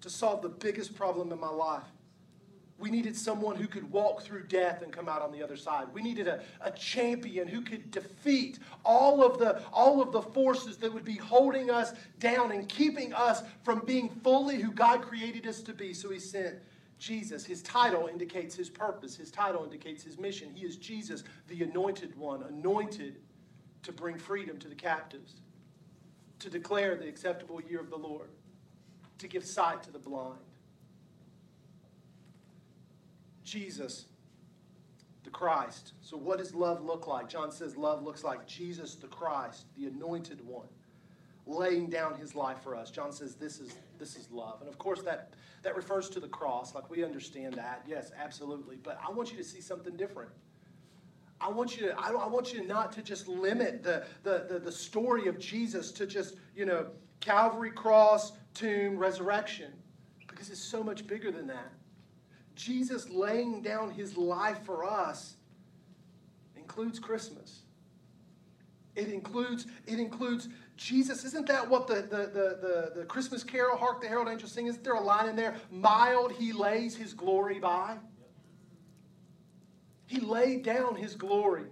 to 0.00 0.10
solve 0.10 0.42
the 0.42 0.48
biggest 0.48 0.94
problem 0.96 1.32
in 1.32 1.40
my 1.40 1.48
life 1.48 1.84
We 2.82 2.90
needed 2.90 3.16
someone 3.16 3.54
who 3.54 3.68
could 3.68 3.88
walk 3.92 4.22
through 4.22 4.48
death 4.48 4.82
and 4.82 4.92
come 4.92 5.08
out 5.08 5.22
on 5.22 5.30
the 5.30 5.40
other 5.40 5.56
side. 5.56 5.86
We 5.94 6.02
needed 6.02 6.26
a, 6.26 6.42
a 6.60 6.72
champion 6.72 7.46
who 7.46 7.60
could 7.60 7.92
defeat 7.92 8.58
all 8.84 9.22
of, 9.24 9.38
the, 9.38 9.62
all 9.72 10.02
of 10.02 10.10
the 10.10 10.20
forces 10.20 10.78
that 10.78 10.92
would 10.92 11.04
be 11.04 11.14
holding 11.14 11.70
us 11.70 11.92
down 12.18 12.50
and 12.50 12.68
keeping 12.68 13.12
us 13.12 13.44
from 13.62 13.84
being 13.86 14.08
fully 14.08 14.56
who 14.56 14.72
God 14.72 15.02
created 15.02 15.46
us 15.46 15.60
to 15.60 15.72
be. 15.72 15.94
So 15.94 16.10
he 16.10 16.18
sent 16.18 16.56
Jesus. 16.98 17.44
His 17.44 17.62
title 17.62 18.08
indicates 18.08 18.56
his 18.56 18.68
purpose, 18.68 19.14
his 19.14 19.30
title 19.30 19.62
indicates 19.62 20.02
his 20.02 20.18
mission. 20.18 20.50
He 20.52 20.66
is 20.66 20.76
Jesus, 20.76 21.22
the 21.46 21.62
anointed 21.62 22.18
one, 22.18 22.42
anointed 22.42 23.20
to 23.84 23.92
bring 23.92 24.18
freedom 24.18 24.58
to 24.58 24.66
the 24.66 24.74
captives, 24.74 25.34
to 26.40 26.50
declare 26.50 26.96
the 26.96 27.06
acceptable 27.06 27.62
year 27.62 27.78
of 27.78 27.90
the 27.90 27.96
Lord, 27.96 28.30
to 29.18 29.28
give 29.28 29.44
sight 29.44 29.84
to 29.84 29.92
the 29.92 30.00
blind 30.00 30.40
Jesus, 33.52 34.06
the 35.24 35.30
Christ. 35.30 35.92
So, 36.00 36.16
what 36.16 36.38
does 36.38 36.54
love 36.54 36.82
look 36.82 37.06
like? 37.06 37.28
John 37.28 37.52
says 37.52 37.76
love 37.76 38.02
looks 38.02 38.24
like 38.24 38.46
Jesus, 38.46 38.94
the 38.94 39.08
Christ, 39.08 39.66
the 39.76 39.86
anointed 39.86 40.40
one, 40.46 40.68
laying 41.46 41.90
down 41.90 42.14
his 42.14 42.34
life 42.34 42.62
for 42.62 42.74
us. 42.74 42.90
John 42.90 43.12
says 43.12 43.34
this 43.34 43.60
is, 43.60 43.76
this 43.98 44.16
is 44.16 44.30
love. 44.30 44.60
And 44.60 44.70
of 44.70 44.78
course, 44.78 45.02
that, 45.02 45.34
that 45.64 45.76
refers 45.76 46.08
to 46.10 46.20
the 46.20 46.28
cross. 46.28 46.74
Like, 46.74 46.88
we 46.88 47.04
understand 47.04 47.52
that. 47.54 47.82
Yes, 47.86 48.10
absolutely. 48.18 48.78
But 48.82 48.98
I 49.06 49.10
want 49.10 49.30
you 49.30 49.36
to 49.36 49.44
see 49.44 49.60
something 49.60 49.96
different. 49.98 50.30
I 51.38 51.50
want 51.50 51.78
you 51.78 51.88
to, 51.88 51.98
I, 51.98 52.26
want 52.26 52.54
you 52.54 52.66
not 52.66 52.90
to 52.92 53.02
just 53.02 53.28
limit 53.28 53.82
the, 53.82 54.06
the, 54.22 54.46
the, 54.48 54.60
the 54.60 54.72
story 54.72 55.26
of 55.26 55.38
Jesus 55.38 55.92
to 55.92 56.06
just, 56.06 56.36
you 56.56 56.64
know, 56.64 56.86
Calvary 57.20 57.70
cross, 57.70 58.32
tomb, 58.54 58.96
resurrection. 58.96 59.72
Because 60.26 60.48
it's 60.48 60.62
so 60.62 60.82
much 60.82 61.06
bigger 61.06 61.30
than 61.30 61.48
that. 61.48 61.70
Jesus 62.54 63.08
laying 63.10 63.62
down 63.62 63.90
his 63.90 64.16
life 64.16 64.62
for 64.64 64.84
us 64.84 65.36
includes 66.56 66.98
Christmas. 66.98 67.62
It 68.94 69.08
includes, 69.08 69.66
it 69.86 69.98
includes 69.98 70.48
Jesus. 70.76 71.24
Isn't 71.24 71.46
that 71.46 71.68
what 71.68 71.86
the, 71.86 71.94
the, 71.94 72.00
the, 72.00 72.58
the, 72.60 72.92
the 73.00 73.04
Christmas 73.06 73.42
carol, 73.42 73.76
Hark 73.76 74.02
the 74.02 74.08
Herald 74.08 74.28
Angels 74.28 74.52
sing? 74.52 74.66
Isn't 74.66 74.84
there 74.84 74.94
a 74.94 75.00
line 75.00 75.28
in 75.28 75.36
there? 75.36 75.56
Mild 75.70 76.32
he 76.32 76.52
lays 76.52 76.94
his 76.94 77.14
glory 77.14 77.58
by. 77.58 77.96
He 80.06 80.20
laid 80.20 80.62
down 80.62 80.94
his 80.94 81.14
glory. 81.14 81.70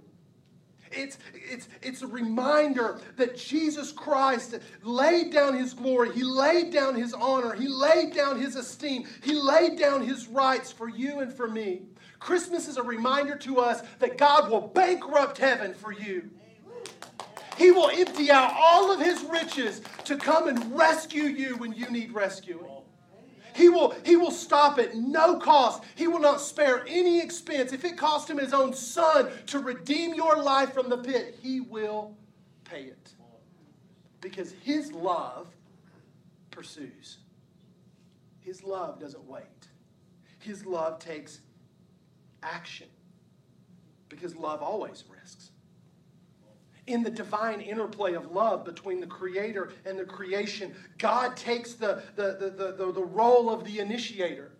It's, 0.92 1.18
it's, 1.34 1.68
it's 1.82 2.02
a 2.02 2.06
reminder 2.06 3.00
that 3.16 3.36
Jesus 3.36 3.92
Christ 3.92 4.58
laid 4.82 5.32
down 5.32 5.54
his 5.54 5.72
glory. 5.72 6.12
He 6.12 6.24
laid 6.24 6.72
down 6.72 6.94
his 6.94 7.14
honor. 7.14 7.52
He 7.54 7.68
laid 7.68 8.12
down 8.12 8.40
his 8.40 8.56
esteem. 8.56 9.06
He 9.22 9.34
laid 9.34 9.78
down 9.78 10.04
his 10.04 10.26
rights 10.26 10.72
for 10.72 10.88
you 10.88 11.20
and 11.20 11.32
for 11.32 11.48
me. 11.48 11.82
Christmas 12.18 12.68
is 12.68 12.76
a 12.76 12.82
reminder 12.82 13.36
to 13.38 13.58
us 13.58 13.82
that 13.98 14.18
God 14.18 14.50
will 14.50 14.68
bankrupt 14.68 15.38
heaven 15.38 15.74
for 15.74 15.92
you. 15.92 16.28
He 17.56 17.70
will 17.70 17.90
empty 17.90 18.30
out 18.30 18.52
all 18.56 18.90
of 18.90 19.00
his 19.00 19.22
riches 19.24 19.82
to 20.04 20.16
come 20.16 20.48
and 20.48 20.76
rescue 20.76 21.24
you 21.24 21.56
when 21.56 21.72
you 21.72 21.90
need 21.90 22.12
rescuing. 22.12 22.79
He 23.60 23.68
will, 23.68 23.94
he 24.06 24.16
will 24.16 24.30
stop 24.30 24.78
at 24.78 24.96
no 24.96 25.36
cost. 25.36 25.82
He 25.94 26.06
will 26.06 26.18
not 26.18 26.40
spare 26.40 26.82
any 26.88 27.20
expense. 27.20 27.74
If 27.74 27.84
it 27.84 27.98
cost 27.98 28.30
him 28.30 28.38
his 28.38 28.54
own 28.54 28.72
son 28.72 29.28
to 29.48 29.58
redeem 29.58 30.14
your 30.14 30.42
life 30.42 30.72
from 30.72 30.88
the 30.88 30.96
pit, 30.96 31.38
he 31.42 31.60
will 31.60 32.16
pay 32.64 32.84
it. 32.84 33.12
Because 34.22 34.52
his 34.62 34.92
love 34.92 35.48
pursues. 36.50 37.18
His 38.40 38.64
love 38.64 38.98
doesn't 38.98 39.24
wait. 39.24 39.68
His 40.38 40.64
love 40.64 40.98
takes 40.98 41.40
action. 42.42 42.88
Because 44.08 44.34
love 44.36 44.62
always 44.62 45.04
risks 45.06 45.49
in 46.92 47.02
the 47.02 47.10
divine 47.10 47.60
interplay 47.60 48.14
of 48.14 48.32
love 48.32 48.64
between 48.64 49.00
the 49.00 49.06
creator 49.06 49.72
and 49.84 49.98
the 49.98 50.04
creation, 50.04 50.74
God 50.98 51.36
takes 51.36 51.74
the, 51.74 52.02
the, 52.16 52.36
the, 52.38 52.74
the, 52.76 52.92
the, 52.92 53.04
role 53.04 53.50
of 53.50 53.64
the 53.64 53.78
initiator. 53.78 54.52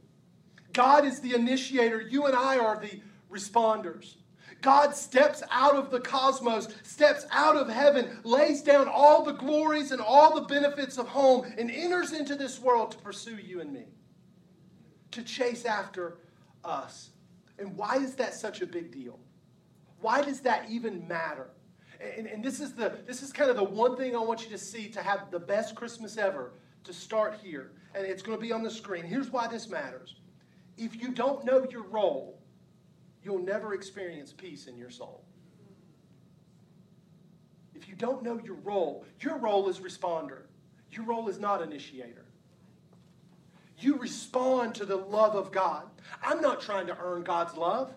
God 0.73 1.05
is 1.05 1.21
the 1.21 1.35
initiator. 1.35 2.01
You 2.01 2.27
and 2.27 2.37
I 2.37 2.59
are 2.59 2.81
the 2.81 3.01
responders. 3.31 4.17
God 4.61 4.95
steps 4.95 5.43
out 5.51 5.75
of 5.75 5.91
the 5.91 6.01
cosmos, 6.01 6.69
steps 6.83 7.27
out 7.31 7.57
of 7.57 7.69
heaven, 7.69 8.19
lays 8.25 8.63
down 8.63 8.89
all 8.89 9.25
the 9.25 9.33
glories 9.33 9.91
and 9.91 10.01
all 10.01 10.35
the 10.35 10.43
benefits 10.43 10.99
of 10.99 11.09
home, 11.09 11.51
and 11.57 11.71
enters 11.71 12.13
into 12.13 12.35
this 12.35 12.61
world 12.61 12.91
to 12.93 12.99
pursue 12.99 13.37
you 13.37 13.61
and 13.61 13.73
me, 13.73 13.87
to 15.13 15.23
chase 15.23 15.65
after 15.65 16.19
us. 16.63 17.11
And 17.59 17.77
why 17.77 17.97
is 17.97 18.15
that 18.17 18.35
such 18.35 18.61
a 18.61 18.67
big 18.67 18.91
deal? 18.93 19.19
Why 20.01 20.23
does 20.23 20.41
that 20.41 20.67
even 20.69 21.07
matter? 21.09 21.51
And, 22.01 22.27
and 22.27 22.43
this 22.43 22.61
is 22.61 22.73
the 22.75 22.99
this 23.07 23.23
is 23.23 23.33
kind 23.33 23.51
of 23.51 23.57
the 23.57 23.65
one 23.65 23.97
thing 23.97 24.17
I 24.17 24.19
want 24.21 24.43
you 24.43 24.51
to 24.51 24.59
see 24.59 24.89
to 24.89 25.03
have 25.03 25.31
the 25.31 25.39
best 25.39 25.75
Christmas 25.75 26.17
ever 26.17 26.53
to 26.85 26.93
start 26.93 27.39
here. 27.43 27.73
And 27.95 28.07
it's 28.07 28.23
going 28.23 28.39
to 28.39 28.41
be 28.41 28.53
on 28.53 28.63
the 28.63 28.71
screen. 28.71 29.05
Here's 29.05 29.31
why 29.31 29.49
this 29.49 29.69
matters. 29.69 30.17
If 30.79 31.01
you 31.01 31.11
don't 31.13 31.45
know 31.45 31.67
your 31.71 31.83
role, 31.83 32.41
you'll 33.23 33.43
never 33.43 33.75
experience 33.75 34.33
peace 34.33 34.67
in 34.67 34.79
your 34.79 34.91
soul. 34.91 35.25
If 37.75 37.89
you 37.89 37.95
don't 37.95 38.23
know 38.23 38.41
your 38.45 38.57
role, 38.57 39.05
your 39.21 39.39
role 39.39 39.69
is 39.69 39.79
responder. 39.79 40.43
Your 40.93 41.05
role 41.05 41.29
is 41.29 41.39
not 41.39 41.63
initiator. 41.63 42.27
You 43.79 43.97
respond 43.97 44.75
to 44.77 44.85
the 44.85 44.97
love 44.97 45.35
of 45.35 45.51
God. 45.51 45.85
I'm 46.23 46.41
not 46.41 46.61
trying 46.61 46.87
to 46.89 46.99
earn 46.99 47.23
God's 47.23 47.57
love. 47.57 47.93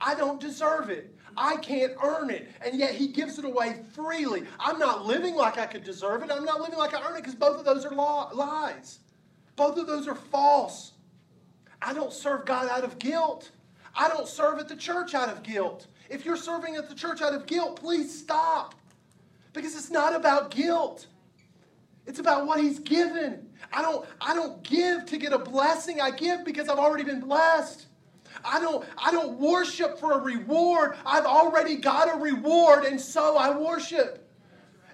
I 0.00 0.14
don't 0.14 0.40
deserve 0.40 0.90
it. 0.90 1.13
I 1.36 1.56
can't 1.56 1.92
earn 2.02 2.30
it. 2.30 2.50
And 2.64 2.78
yet 2.78 2.94
he 2.94 3.08
gives 3.08 3.38
it 3.38 3.44
away 3.44 3.82
freely. 3.92 4.44
I'm 4.58 4.78
not 4.78 5.06
living 5.06 5.34
like 5.34 5.58
I 5.58 5.66
could 5.66 5.84
deserve 5.84 6.22
it. 6.22 6.30
I'm 6.30 6.44
not 6.44 6.60
living 6.60 6.78
like 6.78 6.94
I 6.94 7.02
earn 7.08 7.16
it 7.16 7.20
because 7.20 7.34
both 7.34 7.58
of 7.58 7.64
those 7.64 7.84
are 7.84 7.94
lies. 7.94 9.00
Both 9.56 9.78
of 9.78 9.86
those 9.86 10.08
are 10.08 10.14
false. 10.14 10.92
I 11.80 11.92
don't 11.92 12.12
serve 12.12 12.46
God 12.46 12.68
out 12.68 12.84
of 12.84 12.98
guilt. 12.98 13.50
I 13.94 14.08
don't 14.08 14.26
serve 14.26 14.58
at 14.58 14.68
the 14.68 14.76
church 14.76 15.14
out 15.14 15.28
of 15.28 15.42
guilt. 15.42 15.86
If 16.08 16.24
you're 16.24 16.36
serving 16.36 16.76
at 16.76 16.88
the 16.88 16.94
church 16.94 17.22
out 17.22 17.34
of 17.34 17.46
guilt, 17.46 17.76
please 17.76 18.16
stop. 18.16 18.74
Because 19.52 19.76
it's 19.76 19.90
not 19.90 20.14
about 20.14 20.50
guilt. 20.50 21.06
It's 22.06 22.18
about 22.18 22.46
what 22.46 22.60
he's 22.60 22.78
given. 22.78 23.48
I 23.72 23.82
don't, 23.82 24.06
I 24.20 24.34
don't 24.34 24.62
give 24.62 25.06
to 25.06 25.16
get 25.16 25.32
a 25.32 25.38
blessing. 25.38 26.00
I 26.00 26.10
give 26.10 26.44
because 26.44 26.68
I've 26.68 26.78
already 26.78 27.04
been 27.04 27.20
blessed. 27.20 27.86
I 28.44 28.60
don't, 28.60 28.86
I 28.98 29.10
don't 29.10 29.38
worship 29.38 29.98
for 29.98 30.12
a 30.12 30.18
reward. 30.18 30.96
I've 31.04 31.24
already 31.24 31.76
got 31.76 32.14
a 32.14 32.18
reward, 32.18 32.84
and 32.84 33.00
so 33.00 33.36
I 33.36 33.56
worship. 33.56 34.30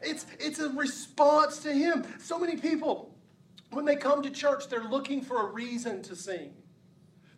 It's, 0.02 0.26
it's 0.38 0.58
a 0.58 0.70
response 0.70 1.58
to 1.60 1.72
Him. 1.72 2.06
So 2.18 2.38
many 2.38 2.56
people, 2.56 3.14
when 3.70 3.84
they 3.84 3.96
come 3.96 4.22
to 4.22 4.30
church, 4.30 4.68
they're 4.68 4.88
looking 4.88 5.20
for 5.20 5.48
a 5.48 5.52
reason 5.52 6.02
to 6.02 6.16
sing. 6.16 6.54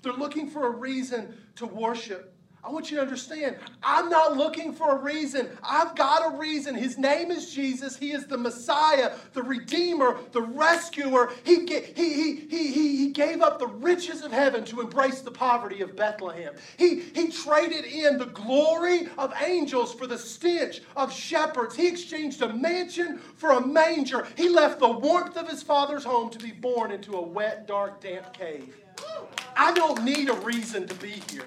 They're 0.02 0.12
looking 0.12 0.50
for 0.50 0.66
a 0.66 0.70
reason 0.70 1.34
to 1.56 1.66
worship. 1.66 2.31
I 2.64 2.70
want 2.70 2.92
you 2.92 2.96
to 2.98 3.02
understand, 3.02 3.56
I'm 3.82 4.08
not 4.08 4.36
looking 4.36 4.72
for 4.72 4.96
a 4.96 5.02
reason. 5.02 5.48
I've 5.64 5.96
got 5.96 6.32
a 6.32 6.38
reason. 6.38 6.76
His 6.76 6.96
name 6.96 7.32
is 7.32 7.52
Jesus. 7.52 7.96
He 7.96 8.12
is 8.12 8.26
the 8.28 8.38
Messiah, 8.38 9.16
the 9.32 9.42
Redeemer, 9.42 10.18
the 10.30 10.42
Rescuer. 10.42 11.32
He, 11.42 11.66
he, 11.66 11.80
he, 11.96 12.36
he, 12.48 12.96
he 12.96 13.08
gave 13.08 13.42
up 13.42 13.58
the 13.58 13.66
riches 13.66 14.22
of 14.22 14.30
heaven 14.30 14.64
to 14.66 14.80
embrace 14.80 15.22
the 15.22 15.30
poverty 15.32 15.80
of 15.80 15.96
Bethlehem. 15.96 16.54
He, 16.76 17.00
he 17.00 17.32
traded 17.32 17.84
in 17.84 18.16
the 18.16 18.26
glory 18.26 19.08
of 19.18 19.34
angels 19.42 19.92
for 19.92 20.06
the 20.06 20.18
stench 20.18 20.82
of 20.94 21.12
shepherds. 21.12 21.74
He 21.74 21.88
exchanged 21.88 22.42
a 22.42 22.52
mansion 22.52 23.18
for 23.18 23.50
a 23.50 23.66
manger. 23.66 24.28
He 24.36 24.48
left 24.48 24.78
the 24.78 24.88
warmth 24.88 25.36
of 25.36 25.48
his 25.48 25.64
father's 25.64 26.04
home 26.04 26.30
to 26.30 26.38
be 26.38 26.52
born 26.52 26.92
into 26.92 27.14
a 27.14 27.22
wet, 27.22 27.66
dark, 27.66 28.00
damp 28.00 28.32
cave. 28.32 28.76
I 29.56 29.72
don't 29.72 30.04
need 30.04 30.28
a 30.28 30.34
reason 30.34 30.86
to 30.86 30.94
be 30.94 31.20
here. 31.30 31.44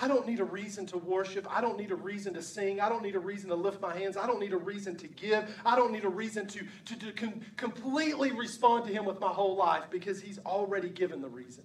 I 0.00 0.06
don't 0.06 0.26
need 0.28 0.38
a 0.38 0.44
reason 0.44 0.86
to 0.86 0.98
worship. 0.98 1.46
I 1.50 1.60
don't 1.60 1.76
need 1.76 1.90
a 1.90 1.96
reason 1.96 2.32
to 2.34 2.42
sing. 2.42 2.80
I 2.80 2.88
don't 2.88 3.02
need 3.02 3.16
a 3.16 3.20
reason 3.20 3.48
to 3.48 3.56
lift 3.56 3.80
my 3.80 3.96
hands. 3.96 4.16
I 4.16 4.28
don't 4.28 4.38
need 4.38 4.52
a 4.52 4.58
reason 4.58 4.94
to 4.96 5.08
give. 5.08 5.50
I 5.66 5.74
don't 5.74 5.92
need 5.92 6.04
a 6.04 6.08
reason 6.08 6.46
to, 6.46 6.60
to, 6.84 6.98
to 6.98 7.12
com- 7.12 7.40
completely 7.56 8.30
respond 8.30 8.86
to 8.86 8.92
Him 8.92 9.04
with 9.04 9.18
my 9.18 9.28
whole 9.28 9.56
life 9.56 9.84
because 9.90 10.20
He's 10.20 10.38
already 10.46 10.88
given 10.88 11.20
the 11.20 11.28
reason. 11.28 11.64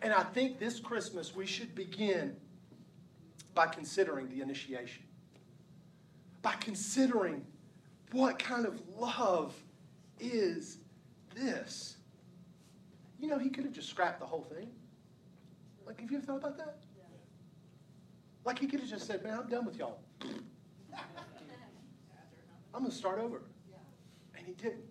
And 0.00 0.12
I 0.12 0.22
think 0.22 0.58
this 0.58 0.80
Christmas 0.80 1.34
we 1.34 1.44
should 1.44 1.74
begin 1.74 2.36
by 3.54 3.66
considering 3.66 4.28
the 4.30 4.40
initiation, 4.40 5.02
by 6.40 6.54
considering 6.54 7.44
what 8.12 8.38
kind 8.38 8.64
of 8.64 8.80
love 8.96 9.54
is 10.18 10.78
this. 11.34 11.96
You 13.20 13.28
know, 13.28 13.38
He 13.38 13.50
could 13.50 13.64
have 13.64 13.74
just 13.74 13.90
scrapped 13.90 14.20
the 14.20 14.26
whole 14.26 14.46
thing. 14.54 14.68
Like, 15.86 16.00
have 16.00 16.10
you 16.10 16.16
ever 16.16 16.26
thought 16.26 16.38
about 16.38 16.56
that? 16.56 16.78
Like 18.46 18.60
he 18.60 18.68
could 18.68 18.78
have 18.78 18.88
just 18.88 19.08
said, 19.08 19.24
man, 19.24 19.38
I'm 19.40 19.48
done 19.48 19.66
with 19.66 19.76
y'all. 19.76 19.98
I'm 22.72 22.82
going 22.82 22.90
to 22.90 22.96
start 22.96 23.18
over. 23.18 23.42
And 24.38 24.46
he 24.46 24.52
didn't. 24.52 24.84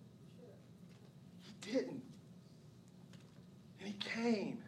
He 1.40 1.52
didn't. 1.72 2.02
And 3.80 3.88
he 3.88 3.94
came 3.94 4.62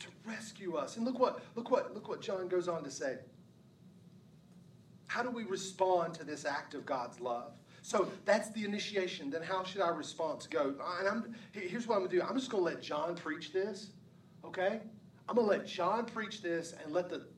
to 0.00 0.08
rescue 0.26 0.74
us. 0.74 0.96
And 0.96 1.06
look 1.06 1.20
what, 1.20 1.44
look 1.54 1.70
what, 1.70 1.94
look 1.94 2.08
what 2.08 2.20
John 2.20 2.48
goes 2.48 2.66
on 2.66 2.82
to 2.82 2.90
say. 2.90 3.18
How 5.06 5.22
do 5.22 5.30
we 5.30 5.44
respond 5.44 6.14
to 6.14 6.24
this 6.24 6.44
act 6.44 6.74
of 6.74 6.84
God's 6.84 7.20
love? 7.20 7.52
So 7.82 8.10
that's 8.24 8.50
the 8.50 8.64
initiation. 8.64 9.30
Then 9.30 9.42
how 9.42 9.62
should 9.62 9.82
our 9.82 9.94
response 9.94 10.48
go? 10.48 10.74
And 10.98 11.08
I'm, 11.08 11.34
here's 11.52 11.86
what 11.86 11.94
I'm 11.94 12.00
going 12.00 12.10
to 12.10 12.16
do. 12.16 12.22
I'm 12.22 12.36
just 12.36 12.50
going 12.50 12.64
to 12.64 12.70
let 12.70 12.82
John 12.82 13.14
preach 13.14 13.52
this, 13.52 13.90
okay? 14.44 14.80
I'm 15.28 15.36
going 15.36 15.46
to 15.46 15.58
let 15.58 15.66
John 15.66 16.06
preach 16.06 16.42
this 16.42 16.74
and 16.82 16.92
let 16.92 17.10
the, 17.10 17.16
let 17.16 17.28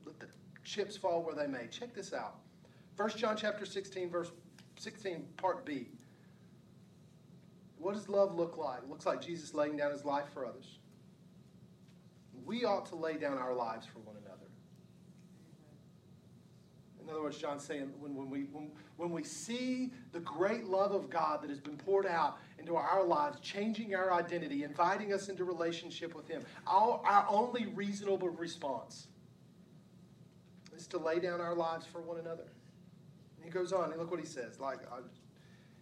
chips 0.63 0.97
fall 0.97 1.23
where 1.23 1.35
they 1.35 1.47
may. 1.47 1.67
Check 1.67 1.93
this 1.93 2.13
out. 2.13 2.35
1 2.97 3.09
John 3.11 3.35
chapter 3.35 3.65
16, 3.65 4.09
verse 4.09 4.31
16, 4.77 5.25
part 5.37 5.65
B. 5.65 5.87
What 7.77 7.95
does 7.95 8.07
love 8.07 8.35
look 8.35 8.57
like? 8.57 8.83
It 8.83 8.89
looks 8.89 9.05
like 9.05 9.21
Jesus 9.21 9.53
laying 9.53 9.75
down 9.75 9.91
his 9.91 10.05
life 10.05 10.25
for 10.33 10.45
others. 10.45 10.77
We 12.45 12.63
ought 12.63 12.85
to 12.87 12.95
lay 12.95 13.17
down 13.17 13.37
our 13.37 13.53
lives 13.53 13.85
for 13.87 13.99
one 13.99 14.15
another. 14.17 14.37
In 17.01 17.09
other 17.09 17.23
words, 17.23 17.37
John's 17.37 17.63
saying 17.63 17.91
when, 17.99 18.15
when, 18.15 18.29
we, 18.29 18.41
when, 18.51 18.71
when 18.97 19.09
we 19.09 19.23
see 19.23 19.91
the 20.11 20.19
great 20.19 20.65
love 20.65 20.91
of 20.91 21.09
God 21.09 21.41
that 21.41 21.49
has 21.49 21.59
been 21.59 21.75
poured 21.75 22.05
out 22.05 22.37
into 22.59 22.75
our 22.75 23.03
lives, 23.03 23.39
changing 23.39 23.95
our 23.95 24.13
identity, 24.13 24.63
inviting 24.63 25.11
us 25.11 25.27
into 25.27 25.43
relationship 25.43 26.13
with 26.13 26.27
Him, 26.27 26.43
our, 26.67 27.01
our 27.03 27.25
only 27.29 27.65
reasonable 27.67 28.29
response 28.29 29.07
is 30.81 30.87
to 30.87 30.97
lay 30.97 31.19
down 31.19 31.39
our 31.39 31.53
lives 31.53 31.85
for 31.85 32.01
one 32.01 32.17
another. 32.17 32.51
And 33.37 33.45
he 33.45 33.51
goes 33.51 33.71
on, 33.71 33.91
and 33.91 33.99
look 33.99 34.11
what 34.11 34.19
he 34.19 34.25
says. 34.25 34.59
Like, 34.59 34.79
I, 34.91 34.97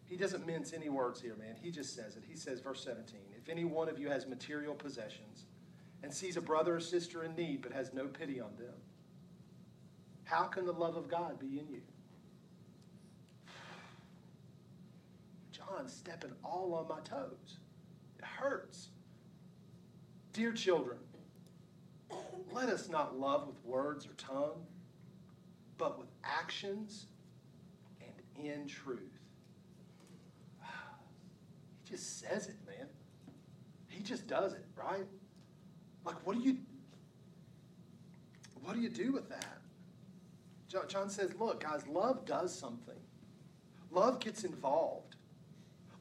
he 0.05 0.17
doesn't 0.17 0.45
mince 0.45 0.73
any 0.73 0.89
words 0.89 1.21
here, 1.21 1.35
man. 1.35 1.55
He 1.61 1.71
just 1.71 1.95
says 1.95 2.17
it. 2.17 2.23
He 2.27 2.35
says, 2.35 2.59
verse 2.59 2.83
17, 2.83 3.19
if 3.37 3.49
any 3.49 3.63
one 3.63 3.89
of 3.89 3.97
you 3.97 4.09
has 4.09 4.27
material 4.27 4.75
possessions 4.75 5.45
and 6.03 6.13
sees 6.13 6.35
a 6.37 6.41
brother 6.41 6.75
or 6.75 6.79
sister 6.79 7.23
in 7.23 7.35
need 7.35 7.61
but 7.61 7.71
has 7.71 7.93
no 7.93 8.07
pity 8.07 8.41
on 8.41 8.55
them, 8.57 8.75
how 10.25 10.43
can 10.43 10.65
the 10.65 10.73
love 10.73 10.95
of 10.95 11.07
God 11.07 11.39
be 11.39 11.59
in 11.59 11.67
you? 11.69 11.81
John's 15.51 15.93
stepping 15.93 16.33
all 16.43 16.73
on 16.73 16.87
my 16.87 17.01
toes. 17.01 17.59
It 18.17 18.25
hurts. 18.25 18.89
Dear 20.33 20.51
children, 20.51 20.99
let 22.51 22.69
us 22.69 22.89
not 22.89 23.17
love 23.17 23.47
with 23.47 23.63
words 23.63 24.05
or 24.05 24.13
tongue, 24.13 24.65
but 25.79 25.97
with 25.97 26.09
actions 26.23 27.07
and 28.01 28.45
in 28.45 28.67
truth. 28.67 28.99
He 31.83 31.95
just 31.95 32.19
says 32.19 32.47
it, 32.47 32.57
man. 32.67 32.87
He 33.87 34.03
just 34.03 34.27
does 34.27 34.53
it, 34.53 34.65
right? 34.75 35.07
Like, 36.05 36.17
what 36.27 36.37
do 36.37 36.43
you 36.43 36.57
what 38.61 38.75
do 38.75 38.81
you 38.81 38.89
do 38.89 39.11
with 39.11 39.27
that? 39.29 39.57
John 40.87 41.09
says, 41.09 41.33
look, 41.39 41.63
guys, 41.63 41.87
love 41.87 42.25
does 42.25 42.53
something. 42.53 42.99
Love 43.89 44.19
gets 44.19 44.43
involved. 44.43 45.08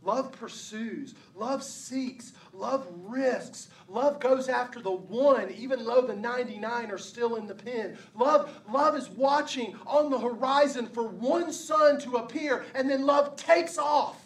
Love 0.09 0.33
pursues. 0.33 1.15
Love 1.35 1.63
seeks. 1.63 2.33
Love 2.55 2.89
risks. 3.05 3.69
Love 3.89 4.19
goes 4.21 4.49
after 4.49 4.81
the 4.81 4.91
one, 4.91 5.51
even 5.51 5.85
though 5.85 6.01
the 6.01 6.17
99 6.17 6.91
are 6.91 6.97
still 6.97 7.37
in 7.37 7.47
the 7.47 7.55
pen. 7.55 7.99
Love, 8.17 8.59
love 8.73 8.97
is 8.97 9.11
watching 9.11 9.77
on 9.87 10.09
the 10.09 10.19
horizon 10.19 10.87
for 10.87 11.07
one 11.07 11.53
son 11.53 12.01
to 12.01 12.17
appear, 12.17 12.65
and 12.75 12.89
then 12.89 13.05
love 13.05 13.37
takes 13.37 13.77
off. 13.77 14.19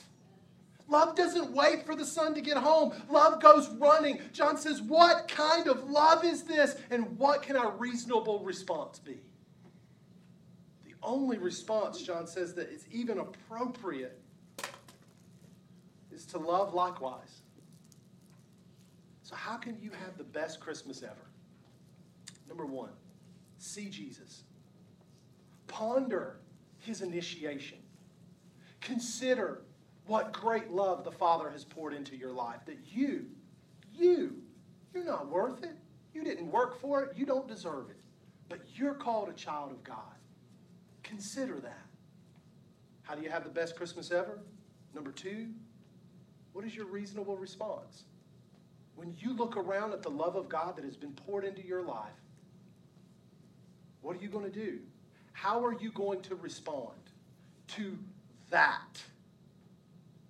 Love 0.86 1.16
doesn't 1.16 1.50
wait 1.50 1.84
for 1.84 1.96
the 1.96 2.06
son 2.06 2.32
to 2.34 2.40
get 2.40 2.56
home. 2.56 2.92
Love 3.10 3.42
goes 3.42 3.68
running. 3.70 4.20
John 4.32 4.56
says, 4.56 4.80
What 4.80 5.26
kind 5.26 5.66
of 5.66 5.90
love 5.90 6.24
is 6.24 6.44
this? 6.44 6.76
And 6.92 7.18
what 7.18 7.42
can 7.42 7.56
our 7.56 7.72
reasonable 7.72 8.44
response 8.44 9.00
be? 9.00 9.18
The 10.84 10.94
only 11.02 11.38
response, 11.38 12.00
John 12.00 12.28
says, 12.28 12.54
that 12.54 12.70
is 12.70 12.84
even 12.92 13.18
appropriate 13.18 14.21
is 16.22 16.26
to 16.32 16.38
love 16.38 16.72
likewise. 16.72 17.42
So, 19.22 19.34
how 19.34 19.56
can 19.56 19.78
you 19.80 19.90
have 19.90 20.16
the 20.16 20.24
best 20.24 20.60
Christmas 20.60 21.02
ever? 21.02 21.26
Number 22.48 22.66
one, 22.66 22.90
see 23.58 23.88
Jesus. 23.88 24.44
Ponder 25.66 26.38
his 26.78 27.02
initiation. 27.02 27.78
Consider 28.80 29.62
what 30.06 30.32
great 30.32 30.70
love 30.70 31.04
the 31.04 31.12
Father 31.12 31.50
has 31.50 31.64
poured 31.64 31.94
into 31.94 32.16
your 32.16 32.32
life 32.32 32.60
that 32.66 32.78
you, 32.84 33.26
you, 33.94 34.36
you're 34.92 35.04
not 35.04 35.28
worth 35.28 35.62
it. 35.62 35.76
You 36.12 36.24
didn't 36.24 36.50
work 36.50 36.80
for 36.80 37.02
it. 37.02 37.16
You 37.16 37.24
don't 37.24 37.48
deserve 37.48 37.90
it. 37.90 38.00
But 38.48 38.60
you're 38.74 38.94
called 38.94 39.28
a 39.28 39.32
child 39.32 39.70
of 39.70 39.82
God. 39.82 39.96
Consider 41.02 41.60
that. 41.60 41.86
How 43.02 43.14
do 43.14 43.22
you 43.22 43.30
have 43.30 43.44
the 43.44 43.50
best 43.50 43.76
Christmas 43.76 44.10
ever? 44.10 44.40
Number 44.94 45.12
two, 45.12 45.48
what 46.52 46.64
is 46.64 46.74
your 46.74 46.86
reasonable 46.86 47.36
response? 47.36 48.04
When 48.94 49.14
you 49.18 49.32
look 49.32 49.56
around 49.56 49.92
at 49.92 50.02
the 50.02 50.10
love 50.10 50.36
of 50.36 50.48
God 50.48 50.76
that 50.76 50.84
has 50.84 50.96
been 50.96 51.12
poured 51.12 51.44
into 51.44 51.66
your 51.66 51.82
life, 51.82 52.10
what 54.02 54.16
are 54.16 54.20
you 54.20 54.28
going 54.28 54.44
to 54.44 54.50
do? 54.50 54.80
How 55.32 55.64
are 55.64 55.72
you 55.72 55.90
going 55.92 56.20
to 56.22 56.34
respond 56.34 56.98
to 57.68 57.96
that? 58.50 59.02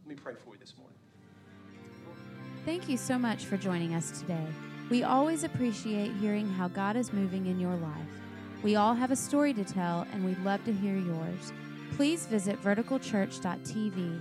Let 0.04 0.08
me 0.08 0.14
pray 0.14 0.35
for 0.35 0.54
you 0.54 0.61
this 0.61 0.74
morning. 0.76 0.96
Thank 2.64 2.88
you 2.88 2.96
so 2.96 3.18
much 3.18 3.44
for 3.44 3.56
joining 3.56 3.94
us 3.94 4.20
today. 4.20 4.46
We 4.90 5.02
always 5.02 5.42
appreciate 5.42 6.12
hearing 6.20 6.48
how 6.48 6.68
God 6.68 6.96
is 6.96 7.12
moving 7.12 7.46
in 7.46 7.58
your 7.58 7.74
life. 7.76 8.06
We 8.62 8.76
all 8.76 8.94
have 8.94 9.11
a 9.11 9.16
story 9.16 9.52
to 9.54 9.64
tell, 9.64 10.06
and 10.12 10.24
we'd 10.24 10.38
love 10.44 10.64
to 10.66 10.72
hear 10.72 10.96
yours. 10.96 11.52
Please 11.96 12.26
visit 12.26 12.62
verticalchurch.tv 12.62 14.20